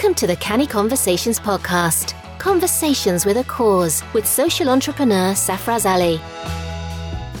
Welcome 0.00 0.14
to 0.14 0.26
the 0.26 0.36
Canny 0.36 0.66
Conversations 0.66 1.38
podcast. 1.38 2.14
Conversations 2.38 3.26
with 3.26 3.36
a 3.36 3.44
cause 3.44 4.02
with 4.14 4.26
social 4.26 4.70
entrepreneur 4.70 5.34
Safraz 5.34 5.84
Ali. 5.84 6.16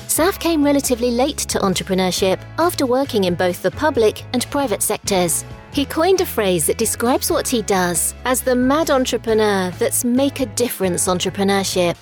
Saf 0.08 0.38
came 0.38 0.62
relatively 0.62 1.10
late 1.10 1.38
to 1.38 1.58
entrepreneurship 1.60 2.38
after 2.58 2.84
working 2.84 3.24
in 3.24 3.34
both 3.34 3.62
the 3.62 3.70
public 3.70 4.24
and 4.34 4.44
private 4.50 4.82
sectors. 4.82 5.42
He 5.72 5.86
coined 5.86 6.20
a 6.20 6.26
phrase 6.26 6.66
that 6.66 6.76
describes 6.76 7.30
what 7.30 7.48
he 7.48 7.62
does 7.62 8.14
as 8.26 8.42
the 8.42 8.54
mad 8.54 8.90
entrepreneur 8.90 9.70
that's 9.78 10.04
make 10.04 10.40
a 10.40 10.46
difference 10.54 11.08
entrepreneurship. 11.08 11.96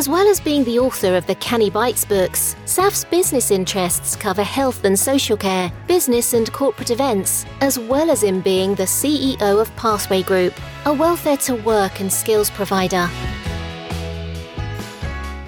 As 0.00 0.08
well 0.08 0.26
as 0.28 0.40
being 0.40 0.64
the 0.64 0.78
author 0.78 1.14
of 1.14 1.26
the 1.26 1.34
Canny 1.34 1.68
Bites 1.68 2.06
books, 2.06 2.56
Saf's 2.64 3.04
business 3.04 3.50
interests 3.50 4.16
cover 4.16 4.42
health 4.42 4.86
and 4.86 4.98
social 4.98 5.36
care, 5.36 5.70
business 5.86 6.32
and 6.32 6.50
corporate 6.50 6.90
events, 6.90 7.44
as 7.60 7.78
well 7.78 8.10
as 8.10 8.22
in 8.22 8.40
being 8.40 8.74
the 8.74 8.84
CEO 8.84 9.60
of 9.60 9.76
Pathway 9.76 10.22
Group, 10.22 10.54
a 10.86 10.94
welfare 10.94 11.36
to 11.36 11.54
work 11.54 12.00
and 12.00 12.10
skills 12.10 12.48
provider. 12.48 13.10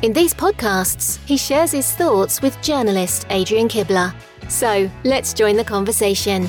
In 0.02 0.12
these 0.12 0.34
podcasts, 0.34 1.18
he 1.24 1.38
shares 1.38 1.72
his 1.72 1.90
thoughts 1.90 2.42
with 2.42 2.60
journalist 2.60 3.26
Adrian 3.30 3.68
Kibler. 3.68 4.14
So 4.48 4.90
let's 5.02 5.32
join 5.32 5.56
the 5.56 5.64
conversation. 5.64 6.46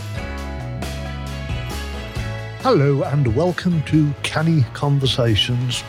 Hello 2.64 3.04
and 3.04 3.34
welcome 3.34 3.82
to 3.84 4.14
Canny 4.24 4.66
Conversations. 4.74 5.86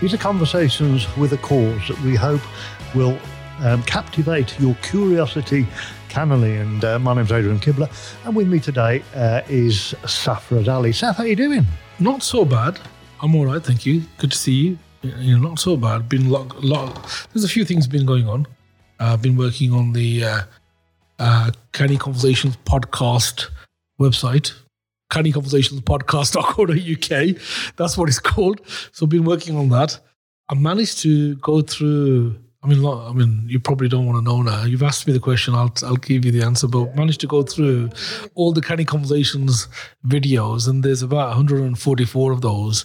These 0.00 0.12
are 0.12 0.18
conversations 0.18 1.06
with 1.16 1.32
a 1.32 1.38
cause 1.38 1.88
that 1.88 1.98
we 2.02 2.14
hope 2.14 2.42
will 2.94 3.18
um, 3.60 3.82
captivate 3.84 4.60
your 4.60 4.74
curiosity 4.82 5.66
cannily. 6.10 6.58
And 6.58 6.84
uh, 6.84 6.98
my 6.98 7.14
name's 7.14 7.32
Adrian 7.32 7.58
Kibler, 7.58 7.90
and 8.26 8.36
with 8.36 8.46
me 8.46 8.60
today 8.60 9.02
uh, 9.14 9.40
is 9.48 9.94
Safraz 10.02 10.68
Ali. 10.68 10.90
Saf, 10.90 11.14
how 11.14 11.24
are 11.24 11.26
you 11.26 11.34
doing? 11.34 11.64
Not 11.98 12.22
so 12.22 12.44
bad. 12.44 12.78
I'm 13.22 13.34
all 13.34 13.46
right, 13.46 13.62
thank 13.62 13.86
you. 13.86 14.02
Good 14.18 14.32
to 14.32 14.36
see 14.36 14.52
you. 14.52 14.78
You 15.02 15.38
know, 15.38 15.48
not 15.48 15.58
so 15.58 15.78
bad. 15.78 16.10
Been 16.10 16.28
lot, 16.28 16.62
lot. 16.62 17.26
There's 17.32 17.44
a 17.44 17.48
few 17.48 17.64
things 17.64 17.86
been 17.86 18.04
going 18.04 18.28
on. 18.28 18.46
Uh, 19.00 19.14
I've 19.14 19.22
been 19.22 19.36
working 19.36 19.72
on 19.72 19.94
the 19.94 20.24
uh, 20.24 20.40
uh, 21.18 21.50
Canny 21.72 21.96
Conversations 21.96 22.58
podcast 22.66 23.48
website, 23.98 24.52
Canny 25.10 25.32
Conversations 25.32 25.80
podcast.co.uk. 25.80 27.76
That's 27.76 27.96
what 27.96 28.08
it's 28.08 28.18
called. 28.18 28.60
So 28.92 29.06
I've 29.06 29.10
been 29.10 29.24
working 29.24 29.56
on 29.56 29.68
that. 29.70 29.98
I 30.48 30.54
managed 30.54 30.98
to 31.00 31.36
go 31.36 31.62
through. 31.62 32.38
I 32.62 32.68
mean, 32.68 32.84
I 32.84 33.12
mean, 33.12 33.44
you 33.46 33.60
probably 33.60 33.88
don't 33.88 34.06
want 34.06 34.18
to 34.18 34.24
know 34.24 34.42
now. 34.42 34.64
You've 34.64 34.82
asked 34.82 35.06
me 35.06 35.12
the 35.12 35.20
question. 35.20 35.54
I'll 35.54 35.72
I'll 35.84 35.96
give 35.96 36.24
you 36.24 36.32
the 36.32 36.42
answer. 36.42 36.66
But 36.66 36.96
managed 36.96 37.20
to 37.20 37.26
go 37.26 37.42
through 37.42 37.90
all 38.34 38.52
the 38.52 38.62
Canny 38.62 38.84
Conversations 38.84 39.68
videos, 40.06 40.68
and 40.68 40.82
there's 40.82 41.02
about 41.02 41.28
144 41.28 42.32
of 42.32 42.40
those. 42.40 42.84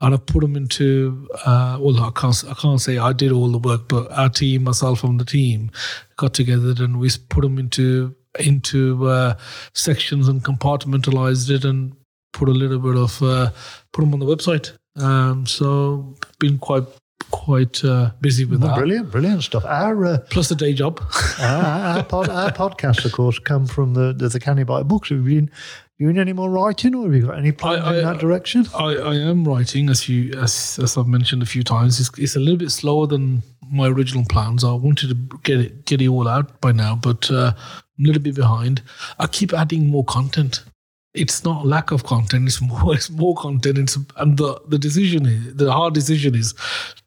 And 0.00 0.14
I 0.14 0.18
put 0.18 0.40
them 0.40 0.56
into. 0.56 1.28
Uh, 1.44 1.78
well, 1.80 2.02
I 2.02 2.10
can't 2.10 2.44
I 2.48 2.54
can't 2.54 2.80
say 2.80 2.98
I 2.98 3.12
did 3.12 3.30
all 3.30 3.52
the 3.52 3.58
work, 3.58 3.88
but 3.88 4.10
our 4.10 4.30
team, 4.30 4.64
myself 4.64 5.04
and 5.04 5.20
the 5.20 5.24
team, 5.24 5.70
got 6.16 6.34
together 6.34 6.74
and 6.82 6.98
we 6.98 7.10
put 7.28 7.42
them 7.42 7.58
into 7.58 8.16
into 8.38 9.06
uh, 9.08 9.36
sections 9.74 10.28
and 10.28 10.42
compartmentalized 10.42 11.50
it 11.50 11.64
and 11.64 11.94
put 12.32 12.48
a 12.48 12.52
little 12.52 12.78
bit 12.78 12.96
of 12.96 13.22
uh, 13.22 13.50
put 13.92 14.02
them 14.02 14.14
on 14.14 14.20
the 14.20 14.26
website. 14.26 14.76
Um, 14.96 15.46
so 15.46 16.14
been 16.38 16.58
quite 16.58 16.84
quite 17.30 17.84
uh, 17.84 18.10
busy 18.20 18.44
with 18.44 18.60
that. 18.60 18.76
Brilliant, 18.76 19.10
brilliant 19.10 19.42
stuff. 19.42 19.64
Our 19.64 20.04
uh, 20.04 20.18
Plus 20.30 20.48
the 20.48 20.54
day 20.54 20.72
job. 20.72 21.00
our, 21.40 21.98
our, 21.98 22.02
pod, 22.04 22.28
our 22.28 22.50
podcasts, 22.50 23.04
of 23.04 23.12
course, 23.12 23.38
come 23.38 23.66
from 23.66 23.94
the 23.94 24.12
the, 24.12 24.28
the 24.28 24.40
Canny 24.40 24.64
Bite 24.64 24.88
books. 24.88 25.10
Have 25.10 25.18
you 25.28 25.42
been 25.42 25.50
doing 25.98 26.18
any 26.18 26.32
more 26.32 26.50
writing, 26.50 26.94
or 26.94 27.04
have 27.04 27.14
you 27.14 27.26
got 27.26 27.38
any 27.38 27.52
plans 27.52 27.82
I- 27.84 27.98
in 27.98 28.04
that 28.04 28.18
direction? 28.18 28.66
I, 28.74 28.96
I 28.96 29.14
am 29.16 29.44
writing, 29.44 29.90
as 29.90 30.08
you 30.08 30.32
as, 30.34 30.78
as 30.82 30.96
I've 30.96 31.06
mentioned 31.06 31.42
a 31.42 31.46
few 31.46 31.62
times. 31.62 32.00
It's, 32.00 32.10
it's 32.18 32.36
a 32.36 32.40
little 32.40 32.56
bit 32.58 32.70
slower 32.70 33.06
than 33.06 33.42
my 33.70 33.86
original 33.86 34.24
plans. 34.28 34.64
I 34.64 34.72
wanted 34.72 35.08
to 35.10 35.38
get 35.42 35.60
it 35.60 35.84
get 35.84 36.00
it 36.00 36.08
all 36.08 36.26
out 36.26 36.60
by 36.60 36.72
now, 36.72 36.96
but 36.96 37.30
uh, 37.30 37.52
little 38.00 38.22
bit 38.22 38.34
behind. 38.34 38.82
I 39.18 39.26
keep 39.26 39.52
adding 39.52 39.86
more 39.86 40.04
content. 40.04 40.64
It's 41.12 41.42
not 41.44 41.66
lack 41.66 41.90
of 41.90 42.04
content; 42.04 42.46
it's 42.46 42.60
more 42.60 42.94
it's 42.94 43.10
more 43.10 43.34
content. 43.34 43.78
It's, 43.78 43.98
and 44.16 44.38
the 44.38 44.60
the 44.68 44.78
decision 44.78 45.26
is 45.26 45.54
the 45.54 45.72
hard 45.72 45.94
decision 45.94 46.34
is 46.34 46.54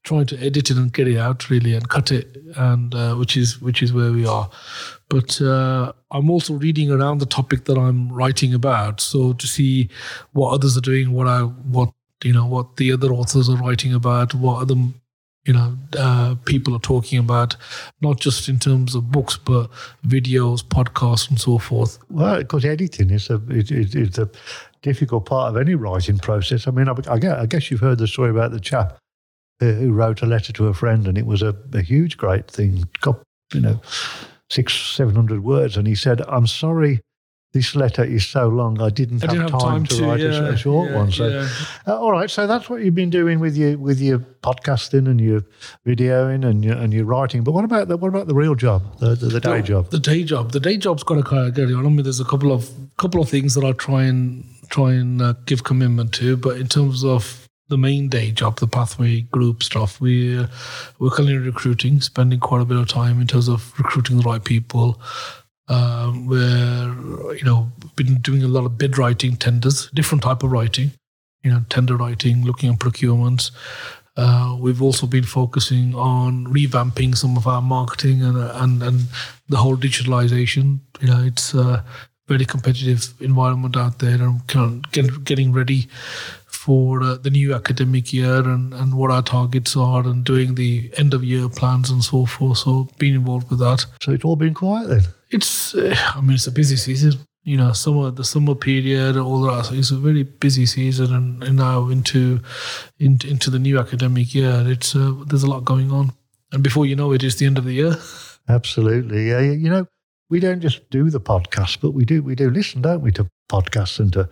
trying 0.03 0.25
to 0.25 0.37
edit 0.39 0.69
it 0.69 0.77
and 0.77 0.91
get 0.91 1.07
it 1.07 1.17
out 1.17 1.49
really 1.49 1.73
and 1.73 1.87
cut 1.87 2.11
it, 2.11 2.37
and 2.57 2.93
uh, 2.93 3.15
which 3.15 3.37
is 3.37 3.61
which 3.61 3.81
is 3.81 3.93
where 3.93 4.11
we 4.11 4.25
are. 4.25 4.49
But 5.09 5.39
uh, 5.41 5.93
I'm 6.11 6.29
also 6.29 6.55
reading 6.55 6.91
around 6.91 7.19
the 7.19 7.25
topic 7.25 7.65
that 7.65 7.77
I'm 7.77 8.11
writing 8.11 8.53
about, 8.53 8.99
so 8.99 9.33
to 9.33 9.47
see 9.47 9.89
what 10.33 10.51
others 10.51 10.75
are 10.77 10.81
doing, 10.81 11.13
what 11.13 11.27
I 11.27 11.41
what 11.41 11.93
you 12.23 12.33
know 12.33 12.45
what 12.45 12.77
the 12.77 12.91
other 12.91 13.13
authors 13.13 13.49
are 13.49 13.57
writing 13.57 13.93
about, 13.93 14.33
what 14.33 14.61
other 14.61 14.75
you 15.45 15.53
know 15.53 15.77
uh, 15.97 16.35
people 16.45 16.75
are 16.75 16.79
talking 16.79 17.19
about, 17.19 17.55
not 18.01 18.19
just 18.19 18.47
in 18.47 18.59
terms 18.59 18.95
of 18.95 19.11
books, 19.11 19.37
but 19.37 19.69
videos, 20.05 20.63
podcasts, 20.63 21.29
and 21.29 21.39
so 21.39 21.57
forth. 21.57 21.99
Well, 22.09 22.39
because 22.39 22.65
editing 22.65 23.09
is 23.09 23.29
a 23.29 23.41
it, 23.49 23.71
it, 23.71 23.95
it's 23.95 24.17
a 24.17 24.29
difficult 24.81 25.25
part 25.25 25.49
of 25.49 25.61
any 25.61 25.75
writing 25.75 26.17
process. 26.17 26.67
I 26.67 26.71
mean, 26.71 26.87
I, 26.87 26.93
I, 27.09 27.45
guess, 27.45 27.71
you've 27.71 27.79
heard 27.79 27.97
the 27.97 28.07
story 28.07 28.29
about 28.29 28.51
the 28.51 28.59
chap 28.59 28.97
who, 29.59 29.73
who 29.73 29.91
wrote 29.91 30.21
a 30.21 30.25
letter 30.25 30.53
to 30.53 30.67
a 30.67 30.73
friend, 30.73 31.07
and 31.07 31.17
it 31.17 31.25
was 31.25 31.41
a, 31.41 31.55
a 31.73 31.81
huge, 31.81 32.17
great 32.17 32.49
thing. 32.49 32.87
Got 33.01 33.21
you 33.53 33.61
know 33.61 33.81
six, 34.49 34.73
seven 34.73 35.15
hundred 35.15 35.43
words, 35.43 35.75
and 35.75 35.87
he 35.87 35.95
said, 35.95 36.21
"I'm 36.27 36.47
sorry." 36.47 37.01
This 37.53 37.75
letter 37.75 38.03
is 38.03 38.25
so 38.25 38.47
long. 38.47 38.81
I 38.81 38.89
didn't, 38.89 39.23
I 39.23 39.27
have, 39.27 39.35
didn't 39.35 39.51
have 39.51 39.61
time, 39.61 39.69
time 39.69 39.85
to, 39.85 39.95
to, 39.97 40.05
write 40.05 40.19
yeah, 40.19 40.47
a, 40.47 40.57
short 40.57 40.89
yeah, 40.89 40.97
one. 40.97 41.11
So, 41.11 41.27
yeah. 41.27 41.47
uh, 41.85 41.99
all 41.99 42.11
right. 42.11 42.29
So 42.29 42.47
that's 42.47 42.67
what 42.67 42.81
you've 42.81 42.95
been 42.95 43.11
doing 43.11 43.39
with 43.39 43.55
your 43.55 43.77
with 43.77 44.01
your 44.01 44.17
podcasting 44.41 45.07
and 45.07 45.21
your 45.21 45.41
videoing 45.85 46.43
and 46.45 46.65
your 46.65 46.75
and 46.75 46.91
your 46.91 47.05
writing. 47.05 47.43
But 47.43 47.51
what 47.51 47.63
about 47.63 47.89
the 47.89 47.97
what 47.97 48.07
about 48.07 48.25
the 48.25 48.33
real 48.33 48.55
job, 48.55 48.97
the 48.97 49.13
the, 49.15 49.27
the 49.27 49.39
day 49.39 49.61
job? 49.61 49.91
The 49.91 49.99
day 49.99 50.23
job. 50.23 50.51
The 50.51 50.59
day 50.59 50.77
job's 50.77 51.03
got 51.03 51.15
to 51.15 51.23
kind 51.23 51.47
of 51.47 51.53
get 51.53 51.71
on. 51.71 51.85
I 51.85 51.89
mean, 51.89 52.01
there's 52.01 52.19
a 52.19 52.25
couple 52.25 52.51
of 52.51 52.69
couple 52.97 53.21
of 53.21 53.29
things 53.29 53.53
that 53.53 53.63
I 53.63 53.73
try 53.73 54.03
and 54.05 54.43
try 54.69 54.93
and 54.93 55.21
uh, 55.21 55.33
give 55.45 55.63
commitment 55.63 56.11
to, 56.15 56.35
but 56.35 56.57
in 56.57 56.67
terms 56.67 57.03
of 57.03 57.47
the 57.69 57.77
main 57.77 58.09
day 58.09 58.31
job, 58.31 58.59
the 58.59 58.67
pathway 58.67 59.21
group 59.21 59.63
stuff, 59.63 60.01
we 60.01 60.37
uh, 60.37 60.47
we're 60.99 61.09
currently 61.09 61.37
recruiting, 61.37 62.01
spending 62.01 62.39
quite 62.39 62.61
a 62.61 62.65
bit 62.65 62.77
of 62.77 62.87
time 62.87 63.21
in 63.21 63.27
terms 63.27 63.47
of 63.47 63.73
recruiting 63.77 64.17
the 64.17 64.23
right 64.23 64.43
people. 64.43 64.99
Um, 65.67 66.27
we're 66.27 67.35
you 67.35 67.45
know 67.45 67.71
been 67.95 68.15
doing 68.15 68.43
a 68.43 68.47
lot 68.47 68.65
of 68.65 68.77
bid 68.77 68.97
writing, 68.97 69.35
tenders, 69.35 69.89
different 69.91 70.23
type 70.23 70.43
of 70.43 70.51
writing, 70.51 70.91
you 71.43 71.51
know, 71.51 71.63
tender 71.69 71.95
writing, 71.95 72.43
looking 72.43 72.73
at 72.73 72.79
procurements. 72.79 73.51
Uh, 74.15 74.55
we've 74.59 74.81
also 74.81 75.07
been 75.07 75.23
focusing 75.23 75.95
on 75.95 76.45
revamping 76.45 77.17
some 77.17 77.35
of 77.35 77.47
our 77.47 77.61
marketing 77.61 78.21
and 78.21 78.37
and 78.37 78.83
and 78.83 79.01
the 79.49 79.57
whole 79.57 79.77
digitalization. 79.77 80.79
You 81.01 81.07
know, 81.07 81.23
it's 81.23 81.53
a 81.53 81.83
very 82.27 82.45
competitive 82.45 83.13
environment 83.19 83.75
out 83.75 83.99
there, 83.99 84.21
and 84.21 84.45
kind 84.47 84.85
of 84.85 84.91
get, 84.91 85.23
getting 85.23 85.51
ready 85.51 85.87
for 86.45 87.03
uh, 87.03 87.15
the 87.15 87.29
new 87.29 87.53
academic 87.53 88.13
year 88.13 88.37
and, 88.37 88.73
and 88.73 88.93
what 88.93 89.11
our 89.11 89.21
targets 89.21 89.75
are, 89.75 90.07
and 90.07 90.23
doing 90.23 90.55
the 90.55 90.91
end 90.95 91.13
of 91.13 91.23
year 91.23 91.49
plans 91.49 91.89
and 91.89 92.03
so 92.03 92.25
forth. 92.25 92.59
So, 92.59 92.87
being 92.97 93.15
involved 93.15 93.49
with 93.49 93.59
that. 93.59 93.85
So 94.01 94.11
it's 94.11 94.23
all 94.23 94.35
been 94.37 94.53
quiet 94.53 94.87
then. 94.87 95.01
It's, 95.33 95.75
uh, 95.75 95.95
I 96.15 96.21
mean, 96.21 96.35
it's 96.35 96.47
a 96.47 96.51
busy 96.51 96.75
season. 96.75 97.19
You 97.45 97.57
know, 97.57 97.73
summer, 97.73 98.09
the 98.09 98.23
summer 98.23 98.55
period, 98.55 99.17
all 99.17 99.41
that. 99.41 99.65
So 99.65 99.73
it's 99.73 99.91
a 99.91 99.97
very 99.97 100.23
busy 100.23 100.65
season, 100.65 101.13
and, 101.13 101.43
and 101.43 101.57
now 101.57 101.89
into, 101.89 102.39
into 102.99 103.27
into 103.27 103.49
the 103.49 103.59
new 103.59 103.79
academic 103.79 104.33
year, 104.33 104.63
it's 104.65 104.95
uh, 104.95 105.11
there's 105.27 105.43
a 105.43 105.49
lot 105.49 105.65
going 105.65 105.91
on, 105.91 106.13
and 106.53 106.63
before 106.63 106.85
you 106.85 106.95
know 106.95 107.11
it, 107.11 107.21
it's 107.21 107.35
the 107.35 107.45
end 107.45 107.57
of 107.57 107.65
the 107.65 107.73
year. 107.73 107.97
Absolutely. 108.47 109.27
Yeah, 109.27 109.41
you 109.41 109.69
know, 109.69 109.87
we 110.29 110.39
don't 110.39 110.61
just 110.61 110.89
do 110.89 111.09
the 111.09 111.19
podcast, 111.19 111.81
but 111.81 111.91
we 111.91 112.05
do 112.05 112.23
we 112.23 112.35
do 112.35 112.49
listen, 112.49 112.81
don't 112.81 113.01
we, 113.01 113.11
to 113.11 113.27
podcasts 113.51 113.99
and 113.99 114.13
to 114.13 114.29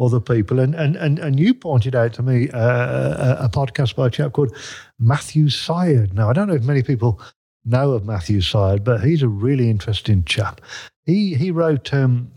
other 0.00 0.20
people. 0.20 0.58
And 0.58 0.74
and 0.74 0.96
and, 0.96 1.18
and 1.20 1.38
you 1.38 1.54
pointed 1.54 1.94
out 1.94 2.12
to 2.14 2.22
me 2.22 2.50
uh, 2.50 2.58
a, 2.58 3.44
a 3.44 3.48
podcast 3.48 3.94
by 3.94 4.08
a 4.08 4.10
chap 4.10 4.32
called 4.32 4.52
Matthew 4.98 5.48
Syed. 5.48 6.12
Now, 6.12 6.28
I 6.28 6.32
don't 6.32 6.48
know 6.48 6.54
if 6.54 6.64
many 6.64 6.82
people 6.82 7.20
know 7.64 7.92
of 7.92 8.04
Matthew 8.04 8.40
Syed, 8.40 8.84
but 8.84 9.02
he's 9.02 9.22
a 9.22 9.28
really 9.28 9.70
interesting 9.70 10.24
chap. 10.24 10.60
He 11.04 11.34
he 11.34 11.50
wrote. 11.50 11.92
Um, 11.92 12.32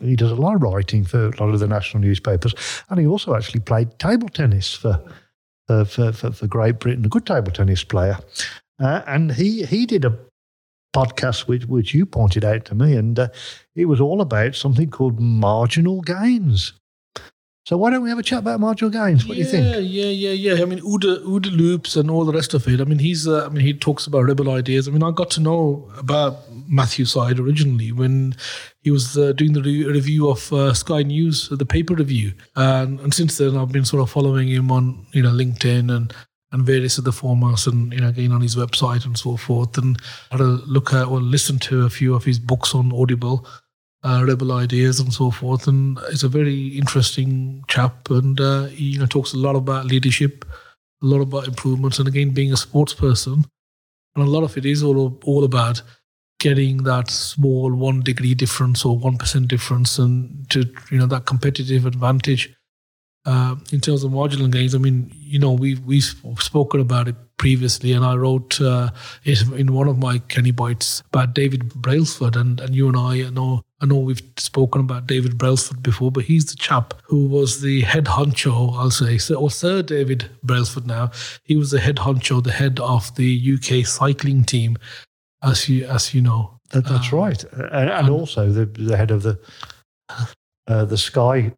he 0.00 0.14
does 0.16 0.30
a 0.30 0.36
lot 0.36 0.54
of 0.54 0.62
writing 0.62 1.04
for 1.04 1.26
a 1.26 1.42
lot 1.42 1.52
of 1.52 1.60
the 1.60 1.66
national 1.66 2.02
newspapers, 2.02 2.54
and 2.88 3.00
he 3.00 3.06
also 3.06 3.34
actually 3.34 3.60
played 3.60 3.98
table 3.98 4.28
tennis 4.28 4.72
for 4.72 5.02
for 5.66 5.84
for, 5.84 6.12
for, 6.12 6.32
for 6.32 6.46
Great 6.46 6.78
Britain. 6.78 7.04
A 7.04 7.08
good 7.08 7.26
table 7.26 7.52
tennis 7.52 7.84
player, 7.84 8.18
uh, 8.78 9.02
and 9.06 9.32
he 9.32 9.64
he 9.64 9.86
did 9.86 10.04
a 10.04 10.16
podcast 10.94 11.46
which 11.46 11.66
which 11.66 11.94
you 11.94 12.06
pointed 12.06 12.44
out 12.44 12.64
to 12.66 12.74
me, 12.74 12.94
and 12.94 13.18
uh, 13.18 13.28
it 13.74 13.86
was 13.86 14.00
all 14.00 14.20
about 14.20 14.54
something 14.54 14.90
called 14.90 15.20
marginal 15.20 16.00
gains. 16.02 16.72
So 17.70 17.76
why 17.76 17.90
don't 17.90 18.02
we 18.02 18.08
have 18.08 18.18
a 18.18 18.22
chat 18.24 18.40
about 18.40 18.58
marginal 18.58 18.90
gains? 18.90 19.24
What 19.24 19.36
yeah, 19.36 19.44
do 19.44 19.46
you 19.46 19.52
think? 19.52 19.64
Yeah, 19.92 20.06
yeah, 20.06 20.32
yeah. 20.32 20.54
Yeah. 20.54 20.62
I 20.62 20.64
mean, 20.64 20.80
OODA, 20.80 21.22
OODA 21.22 21.56
loops 21.56 21.94
and 21.94 22.10
all 22.10 22.24
the 22.24 22.32
rest 22.32 22.52
of 22.52 22.66
it. 22.66 22.80
I 22.80 22.84
mean, 22.84 22.98
he's. 22.98 23.28
Uh, 23.28 23.46
I 23.46 23.48
mean, 23.48 23.64
he 23.64 23.72
talks 23.72 24.08
about 24.08 24.24
rebel 24.24 24.50
ideas. 24.50 24.88
I 24.88 24.90
mean, 24.90 25.04
I 25.04 25.12
got 25.12 25.30
to 25.30 25.40
know 25.40 25.88
about 25.96 26.38
Matthew 26.66 27.04
Syed 27.04 27.38
originally 27.38 27.92
when 27.92 28.34
he 28.82 28.90
was 28.90 29.16
uh, 29.16 29.30
doing 29.34 29.52
the 29.52 29.62
re- 29.62 29.84
review 29.84 30.28
of 30.28 30.52
uh, 30.52 30.74
Sky 30.74 31.04
News, 31.04 31.48
the 31.48 31.64
paper 31.64 31.94
review, 31.94 32.32
and, 32.56 32.98
and 32.98 33.14
since 33.14 33.38
then 33.38 33.56
I've 33.56 33.70
been 33.70 33.84
sort 33.84 34.02
of 34.02 34.10
following 34.10 34.48
him 34.48 34.72
on 34.72 35.06
you 35.12 35.22
know 35.22 35.30
LinkedIn 35.30 35.94
and 35.94 36.12
and 36.50 36.66
various 36.66 36.98
other 36.98 37.12
formats, 37.12 37.68
and 37.68 37.92
you 37.92 38.00
know 38.00 38.08
again 38.08 38.32
on 38.32 38.40
his 38.40 38.56
website 38.56 39.06
and 39.06 39.16
so 39.16 39.36
forth, 39.36 39.78
and 39.78 39.96
had 40.32 40.40
a 40.40 40.58
look 40.66 40.92
at 40.92 41.06
or 41.06 41.20
listen 41.20 41.60
to 41.60 41.84
a 41.84 41.90
few 41.90 42.16
of 42.16 42.24
his 42.24 42.40
books 42.40 42.74
on 42.74 42.92
Audible. 42.92 43.46
Uh, 44.02 44.24
rebel 44.26 44.52
ideas 44.52 44.98
and 44.98 45.12
so 45.12 45.30
forth, 45.30 45.68
and 45.68 45.98
he's 46.08 46.22
a 46.22 46.28
very 46.28 46.68
interesting 46.68 47.62
chap, 47.68 48.08
and 48.08 48.40
uh, 48.40 48.64
he 48.64 48.84
you 48.92 48.98
know 48.98 49.04
talks 49.04 49.34
a 49.34 49.36
lot 49.36 49.54
about 49.54 49.84
leadership, 49.84 50.46
a 51.02 51.06
lot 51.06 51.20
about 51.20 51.46
improvements, 51.46 51.98
and 51.98 52.08
again 52.08 52.30
being 52.30 52.50
a 52.50 52.56
sports 52.56 52.94
person, 52.94 53.44
and 54.16 54.26
a 54.26 54.30
lot 54.30 54.42
of 54.42 54.56
it 54.56 54.64
is 54.64 54.82
all 54.82 55.18
all 55.24 55.44
about 55.44 55.82
getting 56.38 56.84
that 56.84 57.10
small 57.10 57.74
one 57.74 58.00
degree 58.00 58.34
difference 58.34 58.86
or 58.86 58.96
one 58.96 59.18
percent 59.18 59.48
difference, 59.48 59.98
and 59.98 60.48
to 60.48 60.60
you 60.90 60.96
know 60.96 61.06
that 61.06 61.26
competitive 61.26 61.84
advantage 61.84 62.54
uh, 63.26 63.56
in 63.72 63.80
terms 63.80 64.04
of 64.04 64.12
marginal 64.12 64.48
gains. 64.48 64.74
I 64.74 64.78
mean, 64.78 65.12
you 65.14 65.38
know, 65.38 65.52
we've 65.52 65.84
we've 65.84 66.04
spoken 66.38 66.80
about 66.80 67.08
it 67.08 67.16
previously, 67.36 67.92
and 67.92 68.04
I 68.04 68.14
wrote 68.16 68.60
uh, 68.60 68.90
it 69.24 69.42
in 69.52 69.72
one 69.72 69.88
of 69.88 69.98
my 69.98 70.18
Canny 70.18 70.50
Bites 70.50 71.02
about 71.08 71.34
David 71.34 71.72
Brailsford, 71.74 72.36
and 72.36 72.60
and 72.60 72.74
you 72.74 72.88
and 72.88 72.96
I, 72.96 73.26
I 73.26 73.30
know. 73.30 73.62
I 73.82 73.86
know 73.86 73.96
we've 73.96 74.22
spoken 74.36 74.82
about 74.82 75.06
David 75.06 75.38
Brailsford 75.38 75.82
before, 75.82 76.12
but 76.12 76.24
he's 76.24 76.44
the 76.44 76.56
chap 76.56 76.92
who 77.04 77.26
was 77.26 77.62
the 77.62 77.80
head 77.80 78.04
honcho, 78.04 78.74
I'll 78.74 78.90
say, 78.90 79.18
or 79.34 79.50
Sir 79.50 79.80
David 79.80 80.30
Brailsford 80.42 80.86
now. 80.86 81.10
He 81.44 81.56
was 81.56 81.70
the 81.70 81.80
head 81.80 81.96
honcho, 81.96 82.44
the 82.44 82.52
head 82.52 82.78
of 82.80 83.14
the 83.16 83.54
UK 83.54 83.86
cycling 83.86 84.44
team 84.44 84.76
as 85.42 85.68
you 85.68 85.86
as 85.86 86.14
you 86.14 86.20
know. 86.20 86.58
That, 86.72 86.86
that's 86.86 87.12
uh, 87.12 87.16
right, 87.16 87.42
and, 87.52 87.90
and, 87.90 88.10
also 88.10 88.50
the 88.50 88.66
the 88.66 88.96
head 88.96 89.10
of 89.10 89.22
the 89.22 89.40
uh, 90.68 90.84
the 90.84 90.98
Sky 90.98 91.52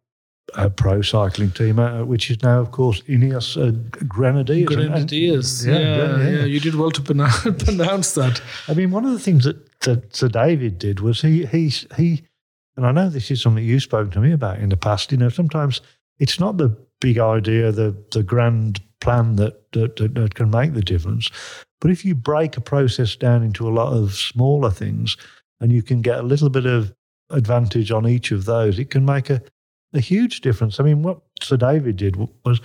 uh, 0.55 0.69
pro 0.69 1.01
cycling 1.01 1.51
team, 1.51 1.79
uh, 1.79 2.03
which 2.03 2.29
is 2.29 2.41
now, 2.43 2.59
of 2.59 2.71
course, 2.71 3.01
Ineos 3.03 3.57
uh, 3.57 3.71
Grenadiers. 4.07 4.67
Grenadiers, 4.67 5.65
and, 5.65 5.75
and, 5.75 5.83
yeah, 5.83 5.97
yeah, 5.97 6.17
yeah, 6.17 6.39
yeah, 6.39 6.45
You 6.45 6.59
did 6.59 6.75
well 6.75 6.91
to 6.91 7.01
pronounce 7.65 8.13
that. 8.13 8.41
I 8.67 8.73
mean, 8.73 8.91
one 8.91 9.05
of 9.05 9.11
the 9.11 9.19
things 9.19 9.45
that, 9.45 9.79
that 9.81 10.15
Sir 10.15 10.27
David 10.27 10.77
did 10.77 10.99
was 10.99 11.21
he 11.21 11.45
he 11.45 11.69
he, 11.95 12.23
and 12.75 12.85
I 12.85 12.91
know 12.91 13.09
this 13.09 13.31
is 13.31 13.41
something 13.41 13.63
you've 13.63 13.83
spoken 13.83 14.11
to 14.11 14.19
me 14.19 14.31
about 14.31 14.59
in 14.59 14.69
the 14.69 14.77
past. 14.77 15.11
You 15.11 15.17
know, 15.17 15.29
sometimes 15.29 15.81
it's 16.19 16.39
not 16.39 16.57
the 16.57 16.77
big 17.01 17.17
idea, 17.17 17.71
the 17.71 17.95
the 18.11 18.23
grand 18.23 18.81
plan 19.01 19.35
that 19.37 19.71
that, 19.73 19.95
that, 19.97 20.15
that 20.15 20.35
can 20.35 20.49
make 20.49 20.73
the 20.73 20.81
difference, 20.81 21.29
but 21.81 21.91
if 21.91 22.05
you 22.05 22.15
break 22.15 22.55
a 22.55 22.61
process 22.61 23.15
down 23.15 23.43
into 23.43 23.67
a 23.67 23.71
lot 23.71 23.91
of 23.91 24.13
smaller 24.13 24.71
things 24.71 25.17
and 25.59 25.71
you 25.71 25.83
can 25.83 26.01
get 26.01 26.19
a 26.19 26.23
little 26.23 26.49
bit 26.49 26.65
of 26.65 26.93
advantage 27.29 27.91
on 27.91 28.07
each 28.07 28.31
of 28.31 28.45
those, 28.45 28.79
it 28.79 28.89
can 28.89 29.03
make 29.03 29.29
a, 29.29 29.41
a 29.93 29.99
huge 29.99 30.41
difference. 30.41 30.79
I 30.79 30.83
mean, 30.83 31.03
what 31.03 31.21
Sir 31.41 31.57
David 31.57 31.97
did 31.97 32.15
was, 32.15 32.61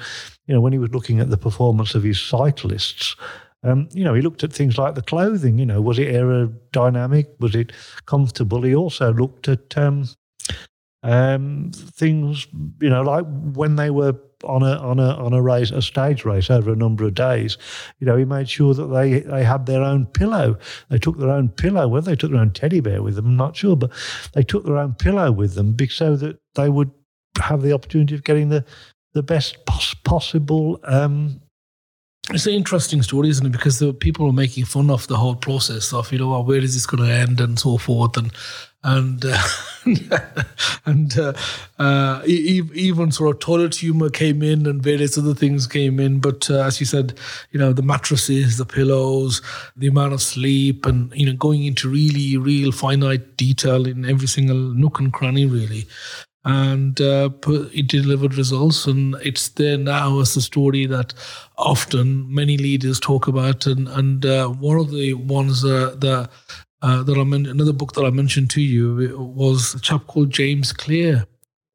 you 0.47 0.55
know, 0.55 0.61
when 0.61 0.73
he 0.73 0.79
was 0.79 0.91
looking 0.91 1.21
at 1.21 1.31
the 1.31 1.37
performance 1.37 1.95
of 1.95 2.03
his 2.03 2.21
cyclists, 2.21 3.17
um, 3.65 3.89
you 3.93 4.05
know, 4.05 4.15
he 4.15 4.23
looked 4.23 4.45
at 4.45 4.53
things 4.53 4.79
like 4.79 4.95
the 4.95 5.03
clothing. 5.03 5.59
You 5.59 5.67
know, 5.67 5.81
was 5.81 5.99
it 5.99 6.09
aerodynamic? 6.09 7.27
Was 7.41 7.55
it 7.55 7.73
comfortable? 8.07 8.63
He 8.63 8.75
also 8.75 9.13
looked 9.13 9.49
at 9.49 9.77
um, 9.77 10.09
um, 11.03 11.71
things, 11.75 12.47
you 12.81 12.89
know, 12.89 13.03
like 13.03 13.25
when 13.55 13.77
they 13.77 13.91
were 13.91 14.15
on 14.45 14.63
a 14.63 14.77
on 14.77 15.01
a 15.01 15.15
on 15.17 15.33
a 15.33 15.43
race, 15.43 15.71
a 15.71 15.83
stage 15.83 16.25
race 16.25 16.51
over 16.51 16.73
a 16.73 16.77
number 16.77 17.05
of 17.05 17.15
days. 17.15 17.59
You 17.99 18.07
know, 18.07 18.17
he 18.17 18.25
made 18.25 18.49
sure 18.49 18.75
that 18.75 18.87
they 18.87 19.21
they 19.21 19.45
had 19.45 19.67
their 19.67 19.83
own 19.83 20.07
pillow. 20.07 20.57
They 20.89 20.99
took 20.99 21.19
their 21.19 21.31
own 21.31 21.49
pillow. 21.49 21.89
Whether 21.89 22.13
they 22.13 22.17
took 22.17 22.31
their 22.31 22.41
own 22.41 22.53
teddy 22.53 22.81
bear 22.81 23.03
with 23.03 23.17
them, 23.17 23.27
I'm 23.27 23.37
not 23.37 23.57
sure, 23.57 23.77
but 23.77 23.91
they 24.35 24.43
took 24.43 24.65
their 24.65 24.79
own 24.79 24.95
pillow 24.95 25.33
with 25.33 25.55
them 25.55 25.77
so 25.91 26.17
that 26.17 26.39
they 26.55 26.69
would 26.69 26.91
have 27.41 27.63
the 27.63 27.73
opportunity 27.73 28.15
of 28.15 28.25
getting 28.25 28.49
the 28.49 28.65
the 29.15 29.23
best 29.23 29.65
pos- 29.67 29.95
possible 29.95 30.79
um, 30.85 31.41
it's 32.31 32.47
an 32.47 32.53
interesting 32.53 33.03
story, 33.03 33.31
isn't 33.31 33.47
it? 33.47 33.53
Because 33.53 33.79
the 33.79 33.95
people 33.95 34.27
are 34.27 34.35
making 34.35 34.67
fun 34.67 34.91
of 34.91 35.07
the 35.07 35.17
whole 35.17 35.35
process 35.35 35.95
of, 35.95 36.13
you 36.13 36.19
know, 36.19 36.29
well, 36.29 36.45
where 36.45 36.59
is 36.59 36.75
this 36.75 36.85
going 36.85 37.03
to 37.03 37.15
end 37.15 37.41
and 37.41 37.59
so 37.59 37.79
forth, 37.79 38.17
and 38.19 38.31
and 38.85 39.25
uh, 39.25 39.43
and 40.85 41.19
uh, 41.19 41.33
uh, 41.79 42.23
even 42.27 43.11
sort 43.13 43.35
of 43.35 43.41
toilet 43.41 43.75
humor 43.77 44.11
came 44.11 44.43
in 44.43 44.67
and 44.67 44.83
various 44.83 45.17
other 45.17 45.33
things 45.33 45.67
came 45.67 45.99
in. 45.99 46.21
But 46.21 46.51
uh, 46.51 46.61
as 46.65 46.81
you 46.81 46.87
said, 46.87 47.19
you 47.51 47.59
know, 47.59 47.73
the 47.73 47.83
mattresses, 47.83 48.59
the 48.59 48.67
pillows, 48.67 49.41
the 49.75 49.87
amount 49.87 50.13
of 50.13 50.21
sleep, 50.21 50.85
and 50.85 51.11
you 51.15 51.25
know, 51.25 51.35
going 51.35 51.65
into 51.65 51.89
really, 51.89 52.37
real 52.37 52.73
finite 52.73 53.39
detail 53.39 53.87
in 53.87 54.05
every 54.05 54.29
single 54.29 54.57
nook 54.57 55.01
and 55.01 55.13
cranny, 55.15 55.47
really 55.47 55.87
and 56.49 56.99
uh, 56.99 57.29
it 57.75 57.89
delivered 57.89 58.37
results. 58.37 58.87
And 58.87 59.15
it's 59.17 59.51
there 59.51 59.77
now 59.77 60.19
as 60.21 60.35
a 60.35 60.41
story 60.41 60.87
that 60.87 61.13
often 61.59 62.33
many 62.33 62.57
leaders 62.57 62.99
talk 62.99 63.29
about. 63.29 63.67
And 63.67 63.87
and 63.87 64.25
uh, 64.25 64.49
one 64.49 64.79
of 64.79 64.91
the 64.91 65.13
ones 65.13 65.63
uh, 65.63 65.95
that 65.99 66.31
uh, 66.81 67.03
that 67.03 67.19
I 67.19 67.21
another 67.21 67.75
book 67.75 67.93
that 67.93 68.05
I 68.05 68.11
mentioned 68.11 68.49
to 68.51 68.63
you 68.63 69.19
was 69.19 69.75
a 69.75 69.81
chap 69.81 70.07
called 70.07 70.31
James 70.31 70.73
Clear, 70.73 71.27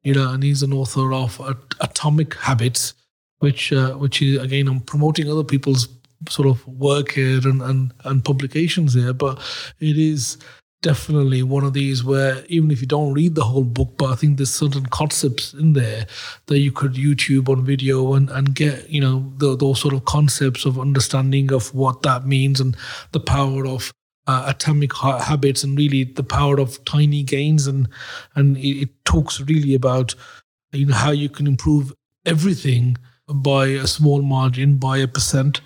you 0.02 0.12
know, 0.12 0.32
and 0.32 0.42
he's 0.42 0.64
an 0.64 0.72
author 0.72 1.12
of 1.12 1.40
Atomic 1.80 2.34
Habits, 2.34 2.94
which 3.38 3.72
uh, 3.72 3.92
which 3.92 4.20
is 4.20 4.42
again 4.42 4.66
I'm 4.66 4.80
promoting 4.80 5.30
other 5.30 5.44
people's 5.44 5.88
sort 6.28 6.48
of 6.48 6.66
work 6.66 7.12
here 7.12 7.40
and, 7.44 7.60
and, 7.62 7.92
and 8.04 8.24
publications 8.24 8.94
here, 8.94 9.12
but 9.12 9.38
it 9.78 9.98
is 9.98 10.38
definitely 10.84 11.42
one 11.42 11.64
of 11.64 11.72
these 11.72 12.04
where 12.04 12.44
even 12.48 12.70
if 12.70 12.82
you 12.82 12.86
don't 12.86 13.14
read 13.14 13.34
the 13.34 13.44
whole 13.44 13.64
book, 13.64 13.94
but 13.96 14.10
I 14.10 14.16
think 14.16 14.36
there's 14.36 14.50
certain 14.54 14.84
concepts 14.84 15.54
in 15.54 15.72
there 15.72 16.06
that 16.46 16.58
you 16.58 16.72
could 16.72 16.92
YouTube 16.92 17.48
on 17.48 17.64
video 17.64 18.12
and, 18.12 18.28
and 18.28 18.54
get, 18.54 18.90
you 18.90 19.00
know, 19.00 19.32
the, 19.38 19.56
those 19.56 19.80
sort 19.80 19.94
of 19.94 20.04
concepts 20.04 20.66
of 20.66 20.78
understanding 20.78 21.50
of 21.52 21.74
what 21.74 22.02
that 22.02 22.26
means 22.26 22.60
and 22.60 22.76
the 23.12 23.20
power 23.20 23.66
of 23.66 23.90
uh, 24.26 24.44
atomic 24.46 24.92
ha- 24.92 25.20
habits 25.20 25.64
and 25.64 25.78
really 25.78 26.04
the 26.04 26.22
power 26.22 26.60
of 26.60 26.84
tiny 26.84 27.22
gains. 27.22 27.66
And, 27.66 27.88
and 28.34 28.58
it, 28.58 28.82
it 28.82 29.04
talks 29.06 29.40
really 29.40 29.74
about, 29.74 30.14
you 30.72 30.84
know, 30.84 30.94
how 30.94 31.12
you 31.12 31.30
can 31.30 31.46
improve 31.46 31.94
everything 32.26 32.98
by 33.26 33.68
a 33.68 33.86
small 33.86 34.20
margin, 34.20 34.76
by 34.76 34.98
a 34.98 35.08
percent, 35.08 35.62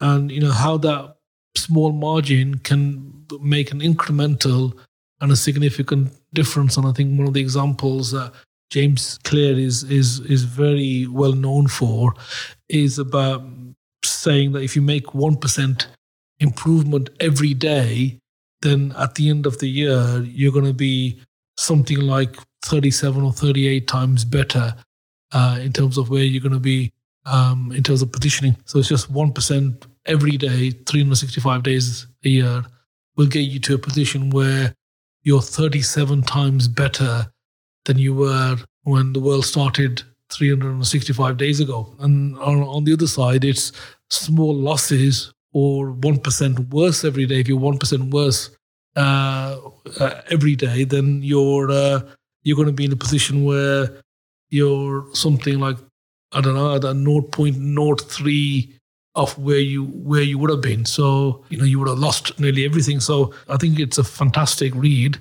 and, 0.00 0.32
you 0.32 0.40
know, 0.40 0.50
how 0.50 0.78
that 0.78 1.16
small 1.56 1.92
margin 1.92 2.58
can 2.58 3.26
make 3.40 3.72
an 3.72 3.80
incremental 3.80 4.72
and 5.20 5.32
a 5.32 5.36
significant 5.36 6.12
difference. 6.34 6.76
And 6.76 6.86
I 6.86 6.92
think 6.92 7.18
one 7.18 7.28
of 7.28 7.34
the 7.34 7.40
examples 7.40 8.10
that 8.12 8.32
James 8.70 9.18
Clear 9.24 9.58
is 9.58 9.84
is 9.84 10.20
is 10.20 10.44
very 10.44 11.06
well 11.06 11.32
known 11.32 11.68
for 11.68 12.14
is 12.68 12.98
about 12.98 13.44
saying 14.04 14.52
that 14.52 14.62
if 14.62 14.74
you 14.74 14.82
make 14.82 15.14
one 15.14 15.36
percent 15.36 15.88
improvement 16.40 17.10
every 17.20 17.54
day, 17.54 18.18
then 18.62 18.92
at 18.98 19.14
the 19.14 19.28
end 19.28 19.46
of 19.46 19.58
the 19.58 19.68
year 19.68 20.22
you're 20.26 20.52
going 20.52 20.64
to 20.64 20.72
be 20.72 21.20
something 21.58 22.00
like 22.00 22.36
37 22.64 23.22
or 23.22 23.32
38 23.32 23.86
times 23.86 24.24
better 24.24 24.74
uh, 25.32 25.58
in 25.60 25.72
terms 25.72 25.98
of 25.98 26.08
where 26.08 26.22
you're 26.22 26.40
going 26.40 26.52
to 26.52 26.58
be 26.58 26.92
um, 27.26 27.72
in 27.72 27.82
terms 27.82 28.02
of 28.02 28.10
positioning. 28.10 28.56
So 28.64 28.78
it's 28.78 28.88
just 28.88 29.10
one 29.10 29.32
percent 29.32 29.86
every 30.06 30.36
day, 30.36 30.70
365 30.70 31.62
days 31.62 32.06
a 32.24 32.28
year, 32.28 32.64
will 33.16 33.26
get 33.26 33.40
you 33.40 33.58
to 33.60 33.74
a 33.74 33.78
position 33.78 34.30
where 34.30 34.74
you're 35.22 35.42
37 35.42 36.22
times 36.22 36.68
better 36.68 37.26
than 37.84 37.98
you 37.98 38.14
were 38.14 38.56
when 38.84 39.12
the 39.12 39.20
world 39.20 39.44
started 39.44 40.02
365 40.30 41.36
days 41.36 41.60
ago. 41.60 41.94
And 42.00 42.36
on, 42.38 42.84
the 42.84 42.92
other 42.92 43.06
side, 43.06 43.44
it's 43.44 43.72
small 44.10 44.54
losses 44.54 45.32
or 45.52 45.92
1% 45.92 46.70
worse 46.70 47.04
every 47.04 47.26
day. 47.26 47.40
If 47.40 47.48
you're 47.48 47.60
1% 47.60 48.10
worse 48.10 48.50
uh, 48.96 49.58
uh, 50.00 50.20
every 50.30 50.56
day, 50.56 50.84
then 50.84 51.22
you're, 51.22 51.70
uh, 51.70 52.00
you're 52.42 52.56
going 52.56 52.66
to 52.66 52.72
be 52.72 52.86
in 52.86 52.92
a 52.92 52.96
position 52.96 53.44
where 53.44 54.02
you're 54.50 55.06
something 55.14 55.60
like, 55.60 55.76
I 56.32 56.40
don't 56.40 56.54
know, 56.54 56.72
a 56.72 56.80
0.03 56.80 58.78
of 59.14 59.36
where 59.38 59.58
you 59.58 59.84
where 59.84 60.22
you 60.22 60.38
would 60.38 60.50
have 60.50 60.60
been. 60.60 60.84
So 60.84 61.44
you 61.48 61.58
know 61.58 61.64
you 61.64 61.78
would 61.78 61.88
have 61.88 61.98
lost 61.98 62.38
nearly 62.40 62.64
everything. 62.64 63.00
So 63.00 63.34
I 63.48 63.56
think 63.56 63.78
it's 63.78 63.98
a 63.98 64.04
fantastic 64.04 64.74
read. 64.74 65.18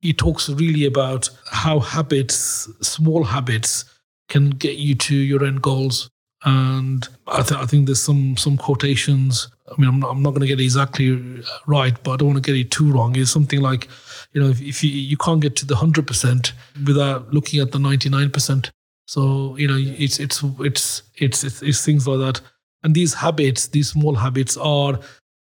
He 0.00 0.12
talks 0.12 0.48
really 0.48 0.84
about 0.84 1.30
how 1.50 1.80
habits, 1.80 2.68
small 2.86 3.24
habits, 3.24 3.84
can 4.28 4.50
get 4.50 4.76
you 4.76 4.94
to 4.94 5.14
your 5.14 5.44
end 5.44 5.62
goals. 5.62 6.10
And 6.46 7.08
I, 7.26 7.42
th- 7.42 7.60
I 7.60 7.64
think 7.64 7.86
there's 7.86 8.02
some 8.02 8.36
some 8.36 8.56
quotations. 8.56 9.48
I 9.66 9.80
mean, 9.80 9.88
I'm 9.88 10.00
not, 10.00 10.10
I'm 10.10 10.22
not 10.22 10.30
going 10.30 10.42
to 10.42 10.46
get 10.46 10.60
it 10.60 10.64
exactly 10.64 11.42
right, 11.66 11.94
but 12.02 12.12
I 12.12 12.16
don't 12.16 12.28
want 12.28 12.44
to 12.44 12.52
get 12.52 12.58
it 12.58 12.70
too 12.70 12.92
wrong. 12.92 13.16
It's 13.16 13.30
something 13.30 13.62
like, 13.62 13.88
you 14.34 14.42
know, 14.42 14.50
if, 14.50 14.60
if 14.60 14.84
you 14.84 14.90
you 14.90 15.16
can't 15.16 15.40
get 15.40 15.56
to 15.56 15.66
the 15.66 15.76
hundred 15.76 16.06
percent 16.06 16.52
without 16.86 17.32
looking 17.32 17.60
at 17.60 17.72
the 17.72 17.78
ninety 17.78 18.10
nine 18.10 18.30
percent. 18.30 18.70
So 19.06 19.56
you 19.56 19.68
know, 19.68 19.76
it's 19.78 20.20
it's 20.20 20.42
it's 20.60 21.02
it's 21.16 21.44
it's, 21.44 21.62
it's 21.62 21.84
things 21.84 22.06
like 22.06 22.18
that 22.18 22.46
and 22.84 22.94
these 22.94 23.14
habits, 23.14 23.68
these 23.68 23.88
small 23.88 24.14
habits, 24.14 24.58
are 24.58 25.00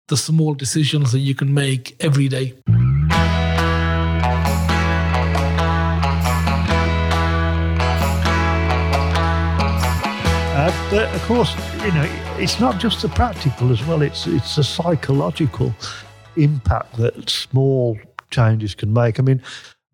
the 0.08 0.16
small 0.16 0.54
decisions 0.54 1.12
that 1.12 1.20
you 1.20 1.36
can 1.36 1.54
make 1.54 1.94
every 2.00 2.26
day. 2.26 2.54
Uh, 10.50 10.90
but 10.90 11.14
of 11.14 11.22
course, 11.22 11.54
you 11.84 11.92
know, 11.92 12.08
it's 12.38 12.58
not 12.58 12.80
just 12.80 13.02
the 13.02 13.08
practical 13.10 13.70
as 13.70 13.86
well. 13.86 14.02
It's 14.02 14.26
it's 14.26 14.56
the 14.56 14.64
psychological 14.64 15.72
impact 16.36 16.96
that 16.96 17.30
small 17.30 17.96
changes 18.32 18.74
can 18.74 18.92
make. 18.92 19.20
I 19.20 19.22
mean, 19.22 19.40